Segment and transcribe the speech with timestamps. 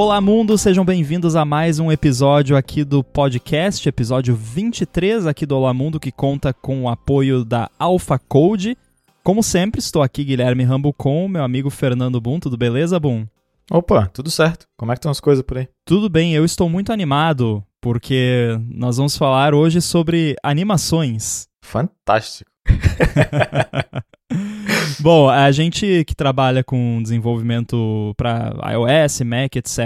[0.00, 5.56] Olá, mundo, sejam bem-vindos a mais um episódio aqui do podcast, episódio 23 aqui do
[5.56, 8.78] Olá Mundo, que conta com o apoio da Alpha Code.
[9.24, 12.38] Como sempre, estou aqui, Guilherme Rambo, com meu amigo Fernando Boom.
[12.38, 13.26] Tudo beleza, Boom?
[13.72, 14.68] Opa, tudo certo.
[14.76, 15.68] Como é que estão as coisas por aí?
[15.84, 21.48] Tudo bem, eu estou muito animado, porque nós vamos falar hoje sobre animações.
[21.60, 22.48] Fantástico.
[25.02, 29.78] Bom, a gente que trabalha com desenvolvimento para iOS, Mac, etc.,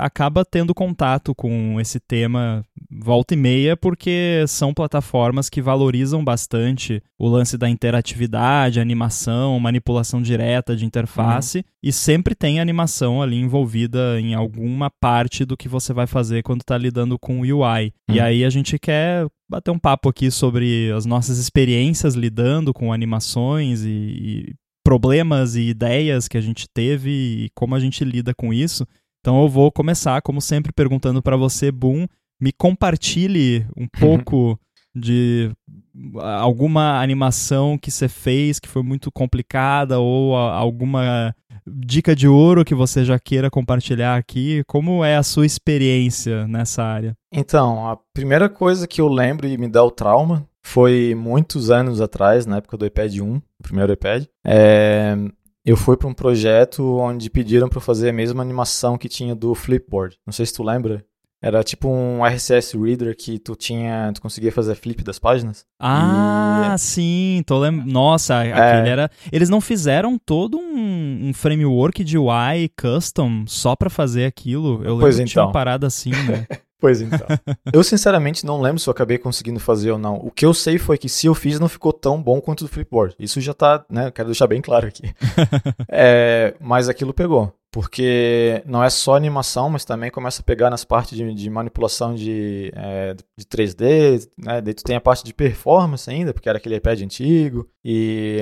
[0.00, 7.02] acaba tendo contato com esse tema volta e meia, porque são plataformas que valorizam bastante
[7.18, 11.64] o lance da interatividade, animação, manipulação direta de interface, uhum.
[11.86, 16.62] E sempre tem animação ali envolvida em alguma parte do que você vai fazer quando
[16.62, 17.92] está lidando com o UI.
[18.08, 18.16] Uhum.
[18.16, 22.92] E aí a gente quer bater um papo aqui sobre as nossas experiências lidando com
[22.92, 28.34] animações e, e problemas e ideias que a gente teve e como a gente lida
[28.34, 28.84] com isso.
[29.20, 32.08] Então eu vou começar, como sempre, perguntando para você, Boom,
[32.42, 34.58] me compartilhe um pouco
[34.92, 35.52] de
[36.20, 41.34] alguma animação que você fez que foi muito complicada ou alguma
[41.66, 44.62] dica de ouro que você já queira compartilhar aqui.
[44.66, 47.16] Como é a sua experiência nessa área?
[47.32, 52.00] Então, a primeira coisa que eu lembro e me dá o trauma foi muitos anos
[52.00, 54.24] atrás, na época do iPad 1, o primeiro iPad.
[54.44, 55.16] É,
[55.64, 59.54] eu fui para um projeto onde pediram para fazer a mesma animação que tinha do
[59.54, 60.16] Flipboard.
[60.24, 61.04] Não sei se tu lembra.
[61.42, 65.66] Era tipo um RSS Reader que tu tinha, tu conseguia fazer flip das páginas.
[65.78, 66.78] Ah, e...
[66.78, 67.72] sim, tô lem...
[67.72, 68.52] Nossa, é.
[68.52, 69.10] aquele era.
[69.30, 74.82] Eles não fizeram todo um, um, framework de UI custom só para fazer aquilo.
[74.82, 75.24] Eu pois lembro então.
[75.24, 75.52] que tinha uma então.
[75.52, 76.46] parada assim, né?
[76.80, 77.26] pois então.
[77.70, 80.16] eu sinceramente não lembro se eu acabei conseguindo fazer ou não.
[80.16, 82.64] O que eu sei foi que se eu fiz não ficou tão bom quanto o
[82.64, 83.14] do Flipboard.
[83.18, 84.10] Isso já tá, né?
[84.10, 85.02] Quero deixar bem claro aqui.
[85.90, 90.82] é, mas aquilo pegou porque não é só animação, mas também começa a pegar nas
[90.82, 94.62] partes de, de manipulação de, é, de 3D, né?
[94.62, 98.38] Daí tu tem a parte de performance ainda, porque era aquele iPad antigo, e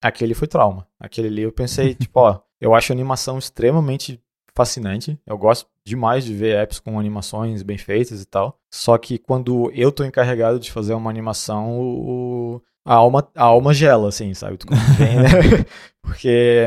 [0.00, 0.86] aquele foi trauma.
[1.00, 4.22] Aquele ali eu pensei, tipo, ó, eu acho a animação extremamente
[4.54, 9.18] fascinante, eu gosto demais de ver apps com animações bem feitas e tal, só que
[9.18, 14.32] quando eu tô encarregado de fazer uma animação, o, a alma, a alma gela, assim,
[14.32, 14.58] sabe?
[14.58, 15.64] Tu vem, né?
[16.00, 16.62] Porque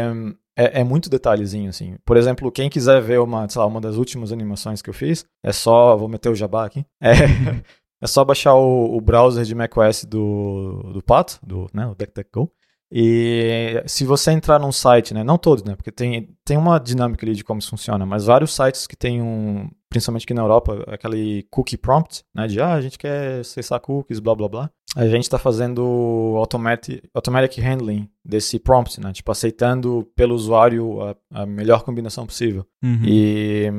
[0.58, 1.96] é, é, muito detalhezinho, assim.
[2.06, 5.26] Por exemplo, quem quiser ver uma, sei lá, uma das últimas animações que eu fiz,
[5.44, 7.12] é só, vou meter o jabá aqui, é,
[8.02, 12.52] é só baixar o, o browser de macOS do, do Pato, do, né, o DuckDuckGo,
[12.92, 17.26] e se você entrar num site, né, não todos, né, porque tem, tem uma dinâmica
[17.26, 20.84] ali de como isso funciona, mas vários sites que tem um, principalmente aqui na Europa,
[20.88, 24.70] aquele cookie prompt, né, de ah, a gente quer acessar cookies, blá blá blá.
[24.96, 31.16] A gente está fazendo automatic, automatic handling desse prompt, né, tipo aceitando pelo usuário a,
[31.32, 32.66] a melhor combinação possível.
[32.84, 33.02] Uhum.
[33.06, 33.72] E,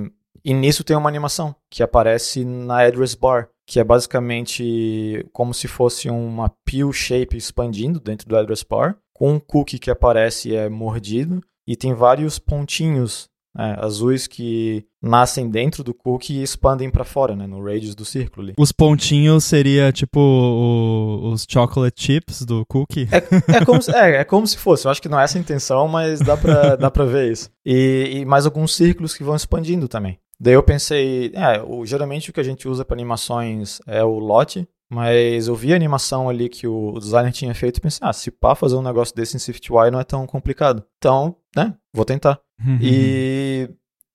[0.45, 5.69] e nisso tem uma animação que aparece na address bar que é basicamente como se
[5.69, 10.57] fosse uma peel shape expandindo dentro do address bar, com um cookie que aparece e
[10.57, 16.91] é mordido, e tem vários pontinhos né, azuis que nascem dentro do cookie e expandem
[16.91, 18.55] para fora, né, no radius do círculo ali.
[18.59, 23.09] Os pontinhos seria tipo o, os chocolate chips do cookie?
[23.13, 25.39] É, é, como se, é, é, como se fosse, eu acho que não é essa
[25.39, 27.49] a intenção, mas dá pra, dá pra ver isso.
[27.65, 30.19] E, e mais alguns círculos que vão expandindo também.
[30.41, 34.19] Daí eu pensei, é, o, geralmente o que a gente usa para animações é o
[34.19, 38.13] lote, mas eu vi a animação ali que o, designer tinha feito e pensei, ah,
[38.13, 40.83] se pá fazer um negócio desse em SwiftUI não é tão complicado.
[40.97, 42.41] Então, né, vou tentar.
[42.59, 42.79] Uhum.
[42.81, 43.69] E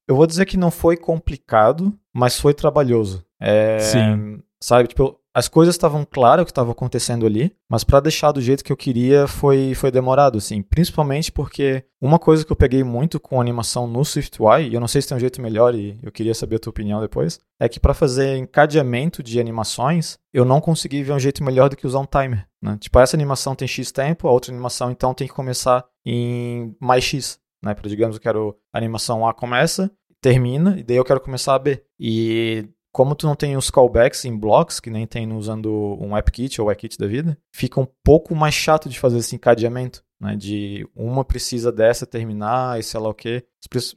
[0.08, 3.24] eu vou dizer que não foi complicado, mas foi trabalhoso.
[3.40, 4.42] É, Sim.
[4.60, 8.40] Sabe, tipo, as coisas estavam claras o que estava acontecendo ali, mas para deixar do
[8.40, 10.62] jeito que eu queria foi, foi demorado, assim.
[10.62, 14.88] Principalmente porque uma coisa que eu peguei muito com animação no SwiftUI, e eu não
[14.88, 17.68] sei se tem um jeito melhor e eu queria saber a tua opinião depois, é
[17.68, 21.86] que para fazer encadeamento de animações, eu não consegui ver um jeito melhor do que
[21.86, 22.48] usar um timer.
[22.62, 22.78] Né?
[22.80, 27.04] Tipo, essa animação tem X tempo, a outra animação então tem que começar em mais
[27.04, 27.38] X.
[27.62, 27.74] Né?
[27.74, 29.92] Para digamos, eu quero a animação A começa,
[30.22, 31.84] termina, e daí eu quero começar a B.
[32.00, 36.62] E como tu não tem os callbacks em blocos, que nem tem usando um AppKit
[36.62, 40.34] ou AppKit da vida, fica um pouco mais chato de fazer esse encadeamento, né?
[40.38, 43.44] De uma precisa dessa terminar e sei lá o que,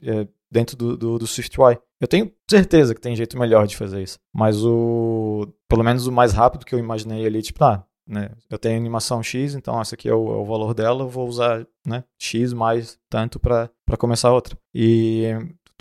[0.03, 1.79] é, dentro do, do, do SwiftUI.
[1.97, 6.11] Eu tenho certeza que tem jeito melhor de fazer isso, mas o, pelo menos o
[6.11, 9.95] mais rápido que eu imaginei ali, tipo, ah, né, eu tenho animação X, então esse
[9.95, 13.69] aqui é o, é o valor dela, eu vou usar né, X mais tanto para
[13.97, 14.57] começar outra.
[14.75, 15.23] E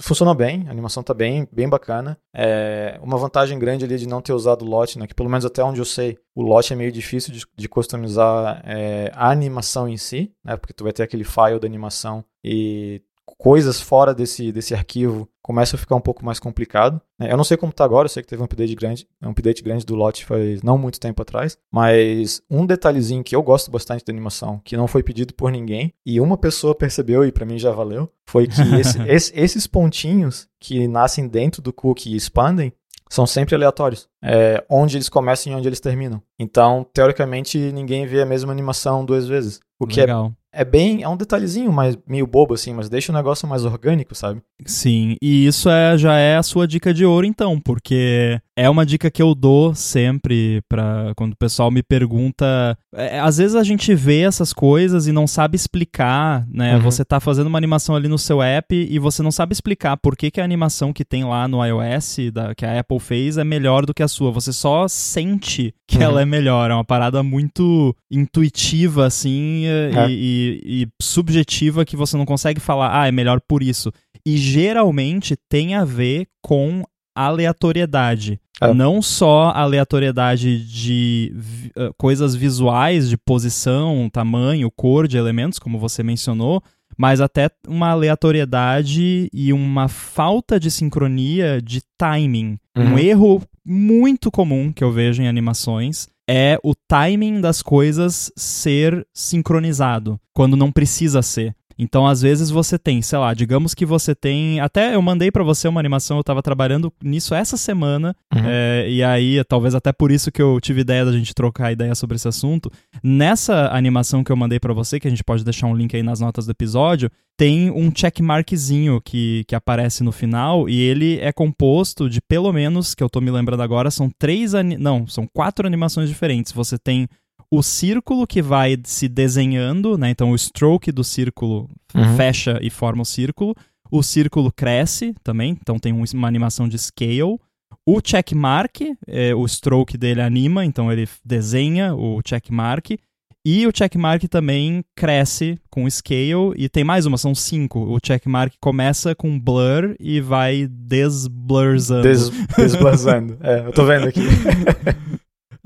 [0.01, 2.19] funcionou bem, a animação tá bem, bem bacana.
[2.35, 5.07] É uma vantagem grande ali de não ter usado o lote, né?
[5.07, 8.63] Que pelo menos até onde eu sei, o lote é meio difícil de, de customizar
[8.65, 10.57] é, a animação em si, né?
[10.57, 13.03] Porque tu vai ter aquele file da animação e
[13.37, 17.01] coisas fora desse, desse arquivo começa a ficar um pouco mais complicado.
[17.19, 17.33] Né?
[17.33, 19.63] Eu não sei como está agora, eu sei que teve um update grande, um update
[19.63, 24.05] grande do lote faz não muito tempo atrás, mas um detalhezinho que eu gosto bastante
[24.05, 27.59] da animação, que não foi pedido por ninguém, e uma pessoa percebeu e para mim
[27.59, 32.73] já valeu, foi que esse, esse, esses pontinhos que nascem dentro do cookie e expandem,
[33.09, 34.07] são sempre aleatórios.
[34.23, 36.23] É, onde eles começam e onde eles terminam.
[36.39, 39.61] Então, teoricamente, ninguém vê a mesma animação duas vezes.
[39.79, 40.35] O que é Legal.
[40.53, 41.03] É, bem.
[41.03, 44.43] É um detalhezinho mais, meio bobo, assim, mas deixa o negócio mais orgânico, sabe?
[44.65, 48.85] Sim, e isso é, já é a sua dica de ouro, então, porque é uma
[48.85, 52.77] dica que eu dou sempre para quando o pessoal me pergunta.
[52.95, 56.77] É, às vezes a gente vê essas coisas e não sabe explicar, né?
[56.77, 56.83] Uhum.
[56.83, 60.17] Você tá fazendo uma animação ali no seu app e você não sabe explicar por
[60.17, 63.45] que, que a animação que tem lá no iOS, da, que a Apple fez, é
[63.45, 64.31] melhor do que a sua.
[64.33, 66.03] Você só sente que Uhum.
[66.03, 66.71] ela é melhor.
[66.71, 70.09] É uma parada muito intuitiva, assim, É.
[70.11, 73.93] e, e- e subjetiva que você não consegue falar, ah, é melhor por isso.
[74.27, 76.83] E geralmente tem a ver com
[77.27, 78.41] aleatoriedade.
[78.61, 78.73] É.
[78.75, 81.33] Não só aleatoriedade de
[81.77, 86.61] eh, coisas visuais, de posição, tamanho, cor de elementos, como você mencionou,
[86.97, 92.59] mas até uma aleatoriedade e uma falta de sincronia de timing.
[92.77, 92.99] Um Uhum.
[92.99, 100.19] erro muito comum que eu vejo em animações é o timing das coisas ser sincronizado,
[100.35, 101.55] quando não precisa ser.
[101.79, 104.59] Então, às vezes você tem, sei lá, digamos que você tem.
[104.61, 108.43] Até eu mandei pra você uma animação, eu tava trabalhando nisso essa semana, Uhum.
[108.45, 111.95] é, e aí, talvez até por isso que eu tive ideia da gente trocar ideia
[111.95, 112.71] sobre esse assunto.
[113.03, 116.03] Nessa animação que eu mandei pra você, que a gente pode deixar um link aí
[116.03, 121.33] nas notas do episódio, tem um checkmarkzinho que, que aparece no final e ele é
[121.33, 124.53] composto de pelo menos, que eu tô me lembrando agora, são três.
[124.79, 126.53] Não, são quatro animações diferentes.
[126.53, 127.07] Você tem
[127.51, 130.11] o círculo que vai se desenhando, né?
[130.11, 132.17] Então o stroke do círculo Uhum.
[132.17, 133.55] fecha e forma o círculo.
[133.91, 137.39] O círculo cresce também, então tem um- uma animação de scale.
[137.87, 142.99] O checkmark, é, o stroke dele anima, então ele desenha o checkmark.
[143.47, 146.53] E o checkmark também cresce com scale.
[146.57, 147.79] E tem mais uma, são cinco.
[147.81, 152.03] O checkmark começa com blur e vai desblurzando.
[152.03, 152.29] Des,
[152.59, 153.39] desblazando.
[153.43, 154.21] é, eu tô vendo aqui.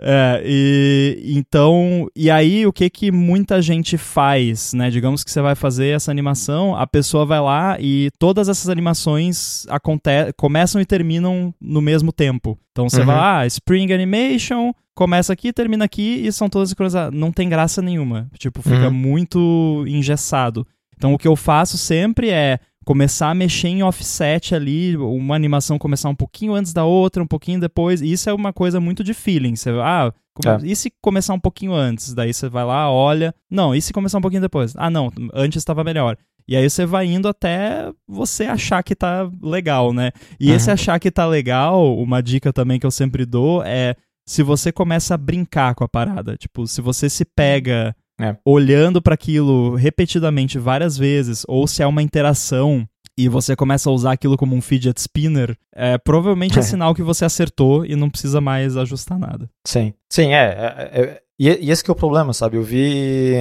[0.04, 4.90] É, e então, e aí o que que muita gente faz, né?
[4.90, 9.64] Digamos que você vai fazer essa animação, a pessoa vai lá e todas essas animações
[9.68, 12.58] aconte começam e terminam no mesmo tempo.
[12.72, 13.06] Então você Uhum.
[13.06, 17.16] vai lá, ah, Spring Animation, começa aqui, termina aqui e são todas sincronizadas.
[17.18, 18.28] Não tem graça nenhuma.
[18.36, 18.92] Tipo, fica Uhum.
[18.94, 20.66] muito engessado.
[20.96, 25.78] Então o que eu faço sempre é começar a mexer em offset ali, uma animação
[25.78, 28.00] começar um pouquinho antes da outra, um pouquinho depois.
[28.02, 29.54] Isso é uma coisa muito de feeling.
[29.56, 32.14] Você, ah, come- e se começar um pouquinho antes?
[32.14, 33.34] Daí você vai lá, olha.
[33.50, 34.74] Não, e se começar um pouquinho depois?
[34.76, 36.16] Ah, não, antes estava melhor.
[36.48, 40.10] E aí você vai indo até você achar que tá legal, né?
[40.40, 40.56] E Uhum.
[40.56, 43.94] esse achar que tá legal, uma dica também que eu sempre dou é
[44.26, 46.36] se você começa a brincar com a parada.
[46.36, 48.36] Tipo, se você se pega É.
[48.44, 52.86] olhando para aquilo repetidamente várias vezes, ou se é uma interação
[53.16, 57.02] e você começa a usar aquilo como um fidget spinner, é, provavelmente é sinal que
[57.02, 59.48] você acertou e não precisa mais ajustar nada.
[59.66, 60.90] Sim, sim, é.
[60.92, 62.56] é, é- e, esse que é o problema, sabe?
[62.56, 63.32] Eu vi.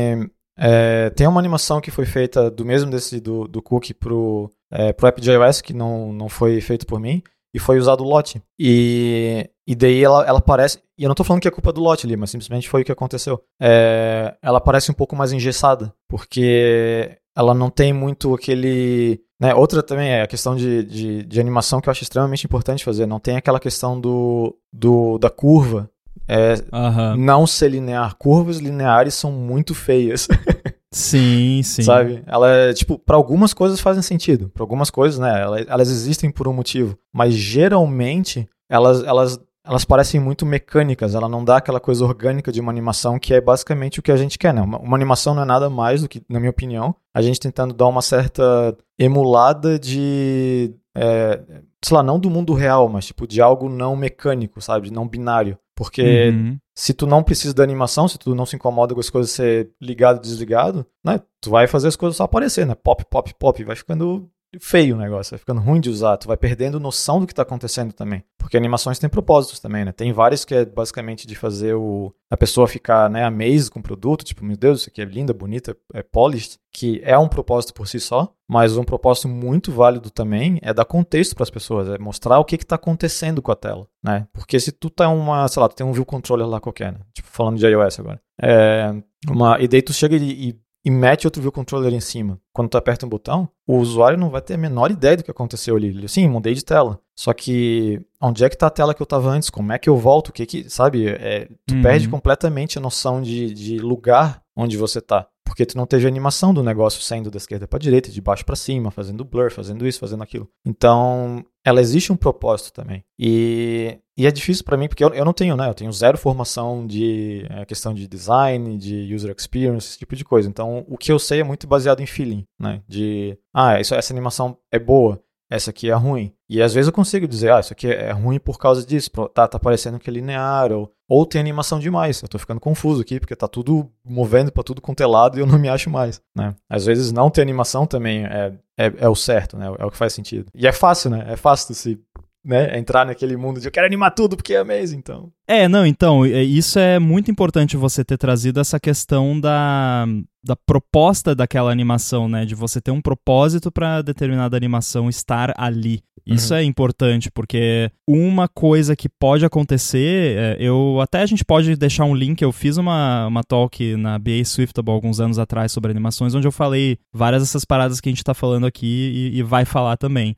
[0.57, 4.91] é, tem uma animação que foi feita do mesmo desse do, do Cookie pro, é,
[4.91, 7.21] pro app de iOS, que não, não foi feito por mim,
[7.53, 8.41] e foi usado o lote.
[8.59, 10.79] E, e daí ela, ela parece.
[10.97, 12.85] E eu não tô falando que é culpa do lote ali, mas simplesmente foi o
[12.85, 13.41] que aconteceu.
[13.61, 19.21] É, ela parece um pouco mais engessada, porque ela não tem muito aquele.
[19.39, 22.85] Né, outra também é a questão de, de, de animação que eu acho extremamente importante
[22.85, 23.05] fazer.
[23.07, 25.89] Não tem aquela questão do, do da curva
[26.27, 27.17] é, Aham.
[27.17, 28.15] não ser linear.
[28.15, 30.27] Curvas lineares são muito feias,
[30.93, 31.83] Sim, sim.
[31.83, 32.21] sabe?
[32.27, 34.49] Ela é, tipo, para algumas coisas fazem sentido.
[34.49, 39.85] Para algumas coisas, né, elas, elas existem por um motivo, mas geralmente elas elas elas
[39.85, 43.99] parecem muito mecânicas, ela não dá aquela coisa orgânica de uma animação que é basicamente
[43.99, 44.61] o que a gente quer, né?
[44.61, 47.73] Uma, uma animação não é nada mais do que, na minha opinião, a gente tentando
[47.73, 51.39] dar uma certa emulada de, é,
[51.83, 54.91] sei lá, não do mundo real, mas tipo de algo não mecânico, sabe?
[54.91, 55.57] Não binário.
[55.81, 56.59] Porque Uhum.
[56.75, 59.71] se tu não precisa da animação, se tu não se incomoda com as coisas ser
[59.81, 61.19] ligado e desligado, né?
[61.41, 62.75] Tu vai fazer as coisas só aparecer, né?
[62.75, 63.63] Pop, pop, pop.
[63.63, 64.29] Vai ficando
[64.59, 66.17] feio o negócio, vai ficando ruim de usar.
[66.17, 68.23] Tu vai perdendo noção do que tá acontecendo também.
[68.37, 69.91] Porque animações têm propósitos também, né?
[69.91, 73.83] Tem várias que é basicamente de fazer o, a pessoa ficar, né, amazed com o
[73.83, 74.25] produto.
[74.25, 76.59] Tipo, meu Deus, isso aqui é linda, bonita, é polished.
[76.73, 78.33] Que é um propósito por si só.
[78.47, 81.87] Mas um propósito muito válido também é dar contexto para as pessoas.
[81.87, 84.27] É mostrar o que que tá acontecendo com a tela, né?
[84.33, 86.99] Porque se tu tá uma, sei lá, tu tem um view controller lá qualquer, né?
[87.13, 88.21] Tipo, falando de iOS agora.
[88.41, 88.93] É,
[89.29, 92.39] uma, e daí tu chega e, e e mete outro view controller em cima.
[92.51, 95.31] Quando tu aperta um botão, o usuário não vai ter a menor ideia do que
[95.31, 96.07] aconteceu ali.
[96.09, 96.99] Sim, mudei de tela.
[97.15, 99.49] Só que onde é que tá a tela que eu tava antes?
[99.49, 100.29] Como é que eu volto?
[100.29, 101.07] O que que, sabe?
[101.07, 101.81] É, tu uhum.
[101.83, 105.27] perde completamente a noção de, de lugar onde você tá.
[105.51, 108.55] Porque tu não teve animação do negócio saindo da esquerda para direita, de baixo para
[108.55, 110.47] cima, fazendo blur, fazendo isso, fazendo aquilo.
[110.65, 113.03] Então, ela existe um propósito também.
[113.19, 115.67] E, e é difícil para mim, porque eu, eu não tenho, né?
[115.67, 120.23] Eu tenho zero formação de é, questão de design, de user experience, esse tipo de
[120.23, 120.47] coisa.
[120.47, 122.81] Então, o que eu sei é muito baseado em feeling, né?
[122.87, 126.33] De, ah, isso, essa animação é boa essa aqui é ruim.
[126.49, 129.45] E às vezes eu consigo dizer, ah, isso aqui é ruim por causa disso, tá,
[129.45, 132.21] tá parecendo que é linear, ou, ou tem animação demais.
[132.21, 135.41] Eu tô ficando confuso aqui, porque tá tudo movendo para tudo quanto é lado e
[135.41, 136.55] eu não me acho mais, né?
[136.69, 139.65] Às vezes não ter animação também é, é, é o certo, né?
[139.77, 140.45] É o que faz sentido.
[140.55, 141.25] E é fácil, né?
[141.27, 141.99] É fácil se
[142.43, 145.31] né, entrar naquele mundo de eu quero animar tudo porque é amazing, então.
[145.47, 150.05] É, não, então, é, isso é muito importante você ter trazido essa questão da,
[150.43, 156.01] da proposta daquela animação, né, de você ter um propósito para determinada animação estar ali.
[156.25, 156.59] Isso uhum.
[156.59, 162.05] é importante, porque uma coisa que pode acontecer, é, eu até a gente pode deixar
[162.05, 166.35] um link, eu fiz uma, uma talk na BA Swiftable alguns anos atrás sobre animações,
[166.35, 169.65] onde eu falei várias dessas paradas que a gente está falando aqui e, e vai
[169.65, 170.35] falar também.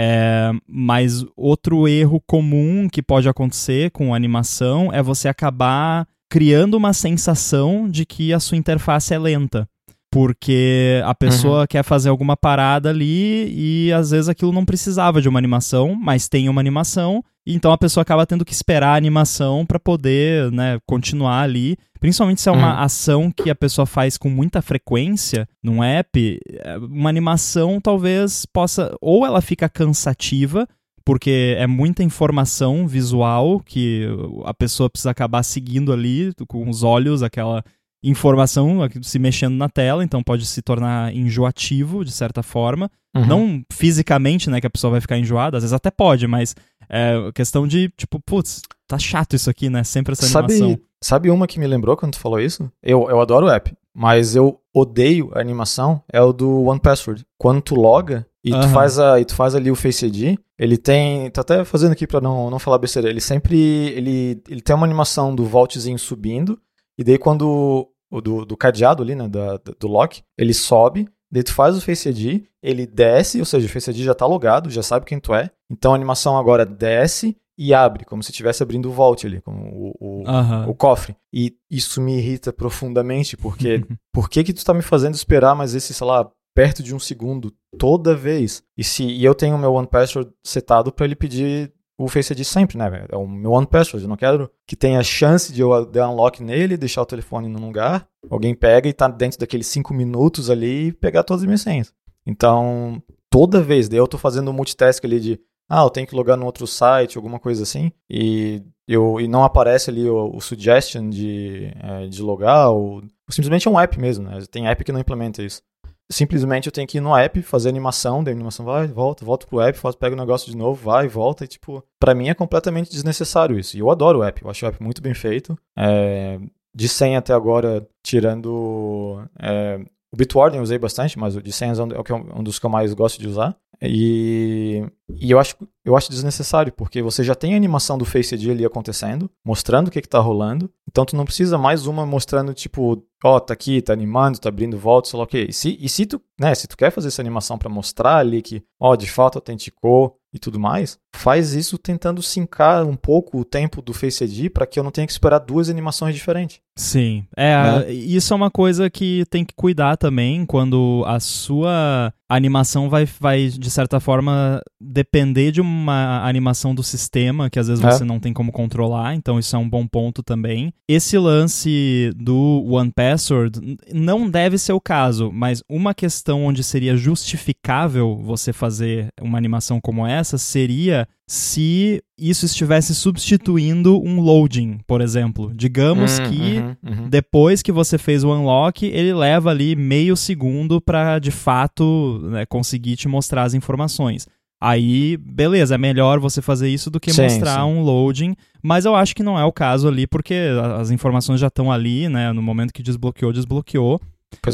[0.00, 6.92] É, mas outro erro comum que pode acontecer com animação é você acabar criando uma
[6.92, 9.68] sensação de que a sua interface é lenta.
[10.10, 11.66] Porque a pessoa uhum.
[11.66, 16.28] quer fazer alguma parada ali e às vezes aquilo não precisava de uma animação, mas
[16.28, 20.52] tem uma animação, e então a pessoa acaba tendo que esperar a animação para poder
[20.52, 21.78] né, continuar ali.
[21.98, 22.80] Principalmente se é uma uhum.
[22.80, 28.94] ação que a pessoa faz com muita frequência num app, é, uma animação talvez possa.
[29.00, 30.68] Ou ela fica cansativa,
[31.06, 34.06] porque é muita informação visual que
[34.44, 37.64] a pessoa precisa acabar seguindo ali com os olhos, aquela
[38.02, 42.90] informação se mexendo na tela, então pode se tornar enjoativo de certa forma.
[43.16, 43.26] Uhum.
[43.26, 46.54] Não fisicamente, né, que a pessoa vai ficar enjoada, às vezes até pode, mas
[46.88, 49.84] é questão de, tipo, putz, tá chato isso aqui, né?
[49.84, 50.70] Sempre essa animação.
[50.70, 52.70] Sabe, sabe uma que me lembrou quando tu falou isso?
[52.82, 57.26] Eu, eu adoro o app, mas eu odeio a animação, é o do One Password.
[57.36, 58.60] Quando tu loga e, uhum.
[58.60, 61.30] tu, faz a, e tu faz ali o Face ID, ele tem.
[61.30, 63.08] Tô até fazendo aqui pra não, não falar besteira.
[63.08, 63.58] Ele sempre.
[63.58, 66.58] Ele, ele tem uma animação do voltzinho subindo.
[66.98, 67.88] E daí quando.
[68.10, 69.28] Do, do cadeado ali, né?
[69.28, 71.08] Da, do lock, ele sobe.
[71.30, 74.24] Daí tu faz o Face ID, ele desce, ou seja, o Face ID já tá
[74.24, 75.50] logado, já sabe quem tu é.
[75.70, 79.60] Então a animação agora desce e abre, como se estivesse abrindo o vault ali, como
[79.60, 80.70] o, o, uhum.
[80.70, 81.16] o, cofre.
[81.34, 85.74] E isso me irrita profundamente, porque por que que tu tá me fazendo esperar mais
[85.74, 88.62] esse, sei lá, perto de um segundo toda vez?
[88.76, 92.44] E se e eu tenho o meu OnePassword setado para ele pedir o Face ID
[92.44, 93.06] sempre, né?
[93.08, 94.04] É o meu One Password.
[94.04, 97.66] Eu não quero que tenha chance de eu dar unlock nele, deixar o telefone num
[97.66, 101.60] lugar, alguém pega e tá dentro daqueles 5 minutos ali e pegar todas as minhas
[101.60, 101.92] senhas.
[102.24, 106.14] Então, toda vez, daí eu tô fazendo um multitask ali de, ah, eu tenho que
[106.14, 110.40] logar no outro site, alguma coisa assim, e, eu, e não aparece ali o, o
[110.40, 114.38] suggestion de, é, de logar, ou, simplesmente é um app mesmo, né?
[114.50, 115.62] Tem app que não implementa isso
[116.10, 119.46] simplesmente eu tenho que ir no app, fazer animação, daí a animação vai, volta, volta
[119.46, 122.34] pro app, faço, pega o negócio de novo, vai, volta, e tipo, para mim é
[122.34, 123.76] completamente desnecessário isso.
[123.76, 125.56] E eu adoro o app, eu acho o app muito bem feito.
[125.76, 126.38] É,
[126.74, 129.80] de 100 até agora, tirando é,
[130.12, 132.64] o Bitwarden eu usei bastante, mas o de senhas é um, é um dos que
[132.64, 133.54] eu mais gosto de usar.
[133.80, 138.34] E, e eu, acho, eu acho desnecessário, porque você já tem a animação do Face
[138.34, 140.70] ID ali acontecendo, mostrando o que, que tá rolando.
[140.88, 144.48] Então tu não precisa mais uma mostrando, tipo, ó, oh, tá aqui, tá animando, tá
[144.48, 145.46] abrindo volta, sei lá o quê.
[145.48, 148.40] E se, e se tu, né, se tu quer fazer essa animação para mostrar ali
[148.40, 153.38] que, ó, oh, de fato autenticou e tudo mais, faz isso tentando sincar um pouco
[153.38, 156.60] o tempo do Face ID para que eu não tenha que esperar duas animações diferentes.
[156.76, 157.92] Sim, é, né?
[157.92, 163.48] isso é uma coisa que tem que cuidar também quando a sua animação vai, vai,
[163.48, 167.90] de certa forma, depender de uma animação do sistema, que às vezes é.
[167.90, 170.72] você não tem como controlar, então isso é um bom ponto também.
[170.90, 176.96] Esse lance do One Password não deve ser o caso, mas uma questão onde seria
[176.96, 185.02] justificável você fazer uma animação como essa seria se isso estivesse substituindo um loading, por
[185.02, 185.52] exemplo.
[185.54, 187.08] Digamos hum, que uhum, uhum.
[187.10, 192.46] depois que você fez o unlock, ele leva ali meio segundo para de fato né,
[192.46, 194.26] conseguir te mostrar as informações.
[194.60, 197.62] Aí, beleza, é melhor você fazer isso do que sim, mostrar sim.
[197.62, 200.34] um loading, mas eu acho que não é o caso ali, porque
[200.76, 202.32] as informações já estão ali, né?
[202.32, 204.00] No momento que desbloqueou, desbloqueou.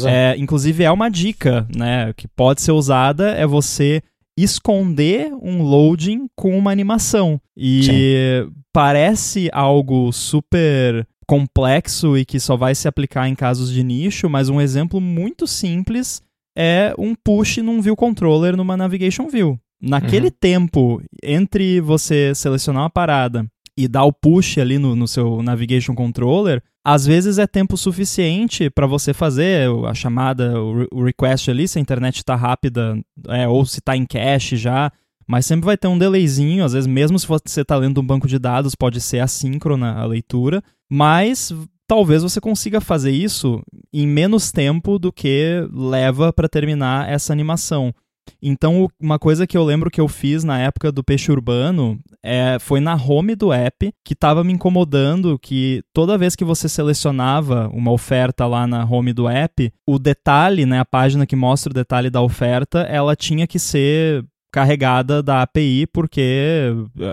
[0.05, 0.33] É.
[0.33, 2.13] É, inclusive, é uma dica, né?
[2.13, 4.01] Que pode ser usada, é você
[4.37, 7.39] esconder um loading com uma animação.
[7.57, 8.51] E Sim.
[8.71, 14.49] parece algo super complexo e que só vai se aplicar em casos de nicho, mas
[14.49, 16.21] um exemplo muito simples
[16.55, 19.59] é um push num view controller numa navigation view.
[19.81, 20.35] Naquele uhum.
[20.39, 23.45] tempo entre você selecionar uma parada
[23.77, 28.69] e dar o push ali no, no seu navigation controller, às vezes é tempo suficiente
[28.69, 33.65] para você fazer a chamada, o request ali, se a internet está rápida, é, ou
[33.65, 34.91] se está em cache já,
[35.27, 38.27] mas sempre vai ter um delayzinho, às vezes mesmo se você está lendo um banco
[38.27, 41.51] de dados, pode ser assíncrona a leitura, mas
[41.87, 47.93] talvez você consiga fazer isso em menos tempo do que leva para terminar essa animação.
[48.41, 52.57] Então, uma coisa que eu lembro que eu fiz na época do Peixe Urbano é,
[52.59, 57.69] foi na home do app que estava me incomodando que toda vez que você selecionava
[57.73, 61.73] uma oferta lá na home do app, o detalhe, né, a página que mostra o
[61.73, 66.71] detalhe da oferta, ela tinha que ser carregada da API porque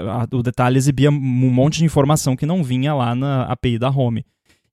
[0.09, 3.90] a, o detalhe exibia um monte de informação que não vinha lá na API da
[3.90, 4.25] home.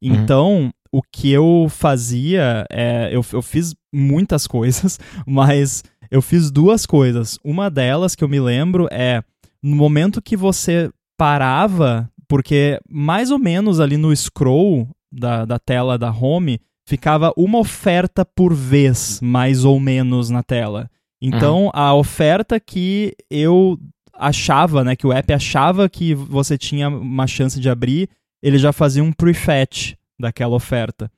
[0.02, 0.14] Uhum.
[0.14, 0.72] Então, uhum.
[0.92, 3.10] o que eu fazia é.
[3.12, 7.38] Eu, eu fiz muitas coisas, mas eu fiz duas coisas.
[7.44, 9.24] Uma delas que eu me lembro é
[9.62, 15.98] no momento que você parava, porque mais ou menos ali no scroll da, da tela
[15.98, 20.90] da home ficava uma oferta por vez, mais ou menos, na tela.
[21.22, 21.72] Então, uhum.
[21.74, 23.78] a oferta que eu
[24.14, 28.10] achava, né, que o app achava que você tinha uma chance de abrir,
[28.42, 31.12] ele já fazia um prefetch daquela oferta.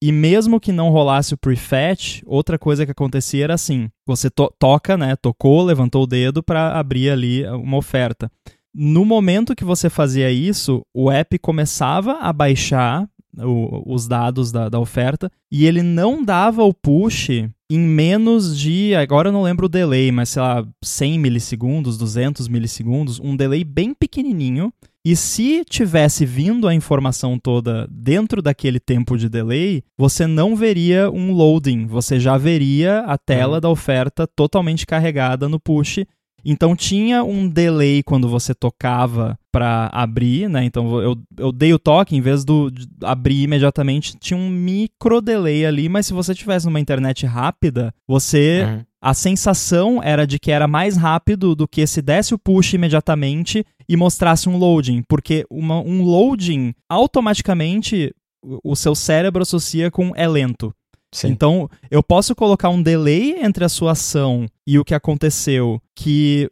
[0.00, 4.52] E mesmo que não rolasse o prefetch, outra coisa que acontecia era assim: você to
[4.58, 8.30] toca, né, tocou, levantou o dedo para abrir ali uma oferta.
[8.72, 14.68] No momento que você fazia isso, o app começava a baixar o, os dados da,
[14.68, 19.66] da oferta e ele não dava o push em menos de, agora eu não lembro
[19.66, 24.72] o delay, mas sei lá, 100 milissegundos, 200 milissegundos, um delay bem pequenininho
[25.04, 31.10] e se tivesse vindo a informação toda dentro daquele tempo de delay, você não veria
[31.10, 33.60] um loading, você já veria a tela uhum.
[33.60, 36.04] da oferta totalmente carregada no push.
[36.44, 40.64] Então tinha um delay quando você tocava para abrir, né?
[40.64, 45.20] Então eu, eu dei o toque, em vez do, de abrir imediatamente, tinha um micro
[45.20, 48.88] delay ali, mas se você tivesse numa internet rápida, você uhum.
[49.00, 53.64] A sensação era de que era mais rápido do que se desse o push imediatamente
[53.88, 60.26] e mostrasse um loading, porque uma, um loading automaticamente o seu cérebro associa com é
[60.26, 60.72] lento.
[61.12, 61.28] Sim.
[61.28, 66.48] Então, eu posso colocar um delay entre a sua ação e o que aconteceu, que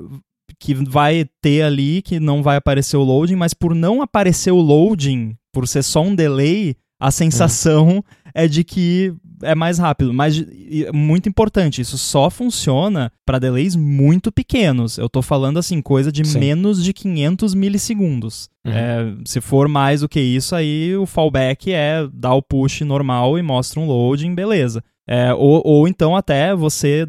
[0.58, 4.60] que vai ter ali que não vai aparecer o loading, mas por não aparecer o
[4.60, 8.02] loading, por ser só um delay, a sensação
[8.34, 10.12] é de que é mais rápido.
[10.12, 10.44] Mas
[10.92, 14.98] muito importante, isso só funciona para delays muito pequenos.
[14.98, 16.38] Eu tô falando assim, coisa de Sim.
[16.38, 18.48] menos de 500 milissegundos.
[18.64, 18.72] Uhum.
[18.72, 23.38] É, se for mais do que isso, aí o fallback é dar o push normal
[23.38, 24.82] e mostra um loading, beleza.
[25.06, 27.08] É, ou, ou então até você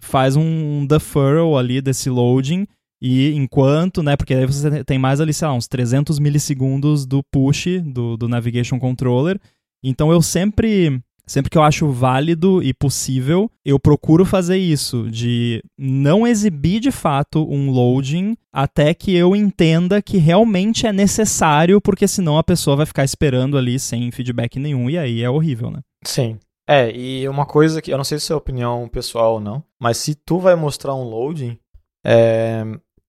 [0.00, 2.66] faz um deferral ali desse loading
[3.00, 7.22] e enquanto, né, porque aí você tem mais ali, sei lá, uns 300 milissegundos do
[7.22, 9.40] push do, do Navigation Controller.
[9.82, 15.62] Então eu sempre sempre que eu acho válido e possível, eu procuro fazer isso, de
[15.78, 22.08] não exibir de fato um loading até que eu entenda que realmente é necessário, porque
[22.08, 25.80] senão a pessoa vai ficar esperando ali sem feedback nenhum, e aí é horrível, né?
[26.02, 26.38] Sim.
[26.66, 29.98] É, e uma coisa que eu não sei se é opinião pessoal ou não, mas
[29.98, 31.58] se tu vai mostrar um loading,
[32.04, 32.64] é,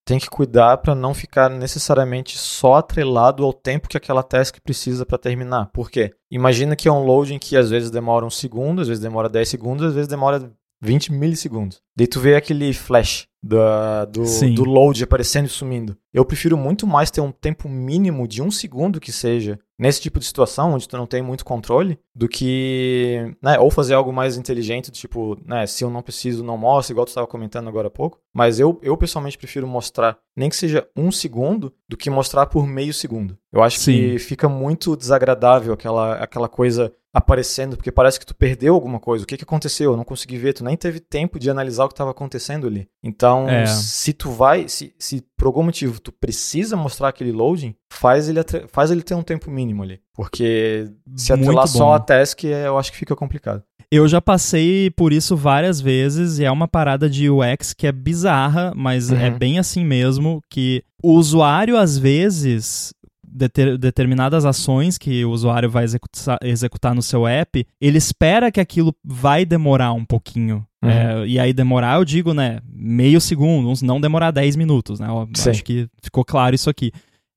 [0.09, 5.05] tem que cuidar para não ficar necessariamente só atrelado ao tempo que aquela task precisa
[5.05, 5.69] para terminar.
[5.71, 6.15] Por quê?
[6.31, 9.47] Imagina que é um loading que às vezes demora um segundo, às vezes demora 10
[9.47, 11.81] segundos, às vezes demora 20 milissegundos.
[11.95, 15.97] Daí tu vê aquele flash da, do, do load aparecendo e sumindo.
[16.13, 20.19] Eu prefiro muito mais ter um tempo mínimo de um segundo que seja nesse tipo
[20.19, 24.35] de situação, onde tu não tem muito controle, do que, né, ou fazer algo mais
[24.37, 27.91] inteligente, tipo, né, se eu não preciso, não mostra, igual tu estava comentando agora há
[27.91, 28.19] pouco.
[28.33, 32.67] Mas eu, eu pessoalmente prefiro mostrar, nem que seja um segundo, do que mostrar por
[32.67, 33.37] meio segundo.
[33.53, 33.93] Eu acho Sim.
[33.93, 39.23] que fica muito desagradável aquela, aquela coisa aparecendo, porque parece que tu perdeu alguma coisa.
[39.23, 39.91] O que, que aconteceu?
[39.91, 42.87] Eu não consegui ver, tu nem teve tempo de analisar o que estava acontecendo ali.
[43.03, 43.65] Então, é.
[43.65, 48.39] se tu vai, se, se por algum motivo tu precisa mostrar aquele loading, faz ele,
[48.67, 49.99] faz ele ter um tempo mínimo ali.
[50.13, 53.63] Porque se atrelar só a task, é, eu acho que fica complicado.
[53.91, 57.91] Eu já passei por isso várias vezes e é uma parada de UX que é
[57.91, 59.21] bizarra, mas é uhum.
[59.21, 62.93] é bem assim mesmo, que o usuário às vezes
[63.31, 68.59] deter, determinadas ações que o usuário vai executar, executar no seu app, ele espera que
[68.59, 70.65] aquilo vai demorar um pouquinho.
[70.83, 70.89] Uhum.
[70.89, 75.07] É, e aí demorar, eu digo, né, meio segundo, não demorar 10 minutos, né?
[75.47, 76.91] Acho que ficou claro isso aqui.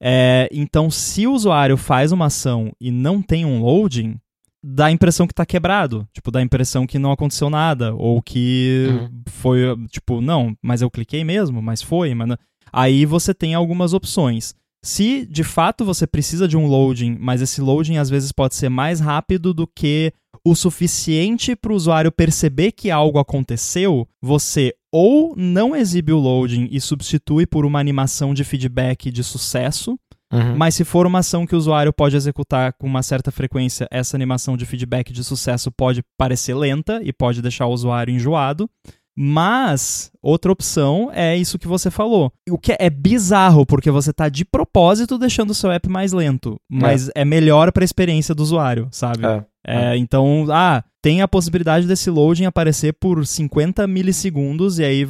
[0.05, 4.17] É, então, se o usuário faz uma ação e não tem um loading,
[4.63, 6.09] dá a impressão que tá quebrado.
[6.13, 7.95] Tipo, dá a impressão que não aconteceu nada.
[7.95, 9.23] Ou que uhum.
[9.29, 12.15] foi, tipo, não, mas eu cliquei mesmo, mas foi.
[12.15, 12.37] Mas não...
[12.73, 14.55] Aí você tem algumas opções.
[14.85, 18.69] Se de fato você precisa de um loading, mas esse loading às vezes pode ser
[18.69, 20.13] mais rápido do que
[20.45, 26.69] o suficiente para o usuário perceber que algo aconteceu, você ou não exibe o loading
[26.71, 29.97] e substitui por uma animação de feedback de sucesso,
[30.33, 30.57] Uhum.
[30.57, 34.17] Mas se for uma ação que o usuário pode executar com uma certa frequência, essa
[34.17, 38.69] animação de feedback de sucesso pode parecer lenta e pode deixar o usuário enjoado.
[39.17, 42.33] Mas outra opção é isso que você falou.
[42.49, 46.59] O que é bizarro, porque você está de propósito deixando o seu app mais lento,
[46.71, 49.27] mas é, é melhor para a experiência do usuário, sabe?
[49.27, 49.45] É.
[49.65, 55.07] É, então, ah, tem a possibilidade desse loading aparecer por 50 milissegundos e aí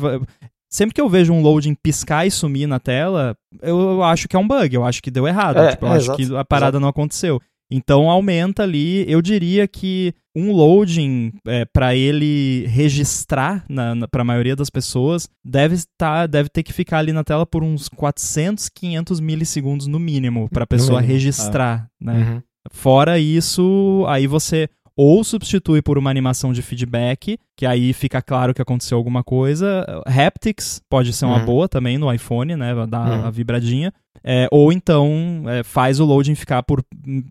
[0.69, 4.39] sempre que eu vejo um loading piscar e sumir na tela, eu acho que é
[4.39, 6.45] um bug, eu acho que deu errado, é, tipo, eu é, acho exato, que a
[6.45, 6.81] parada exato.
[6.81, 7.41] não aconteceu.
[7.71, 13.65] Então aumenta ali, eu diria que um loading é, para ele registrar
[14.11, 17.63] para a maioria das pessoas deve estar, deve ter que ficar ali na tela por
[17.63, 22.05] uns 400, 500 milissegundos no mínimo para a pessoa registrar, é.
[22.05, 22.15] né?
[22.15, 22.43] Uhum.
[22.71, 28.53] Fora isso, aí você ou substitui por uma animação de feedback, que aí fica claro
[28.53, 29.85] que aconteceu alguma coisa.
[30.07, 31.47] Haptics pode ser uma uhum.
[31.47, 32.75] boa também no iPhone, né?
[32.87, 33.27] Dar uhum.
[33.27, 33.93] a vibradinha.
[34.25, 36.85] É, ou então é, faz o loading ficar por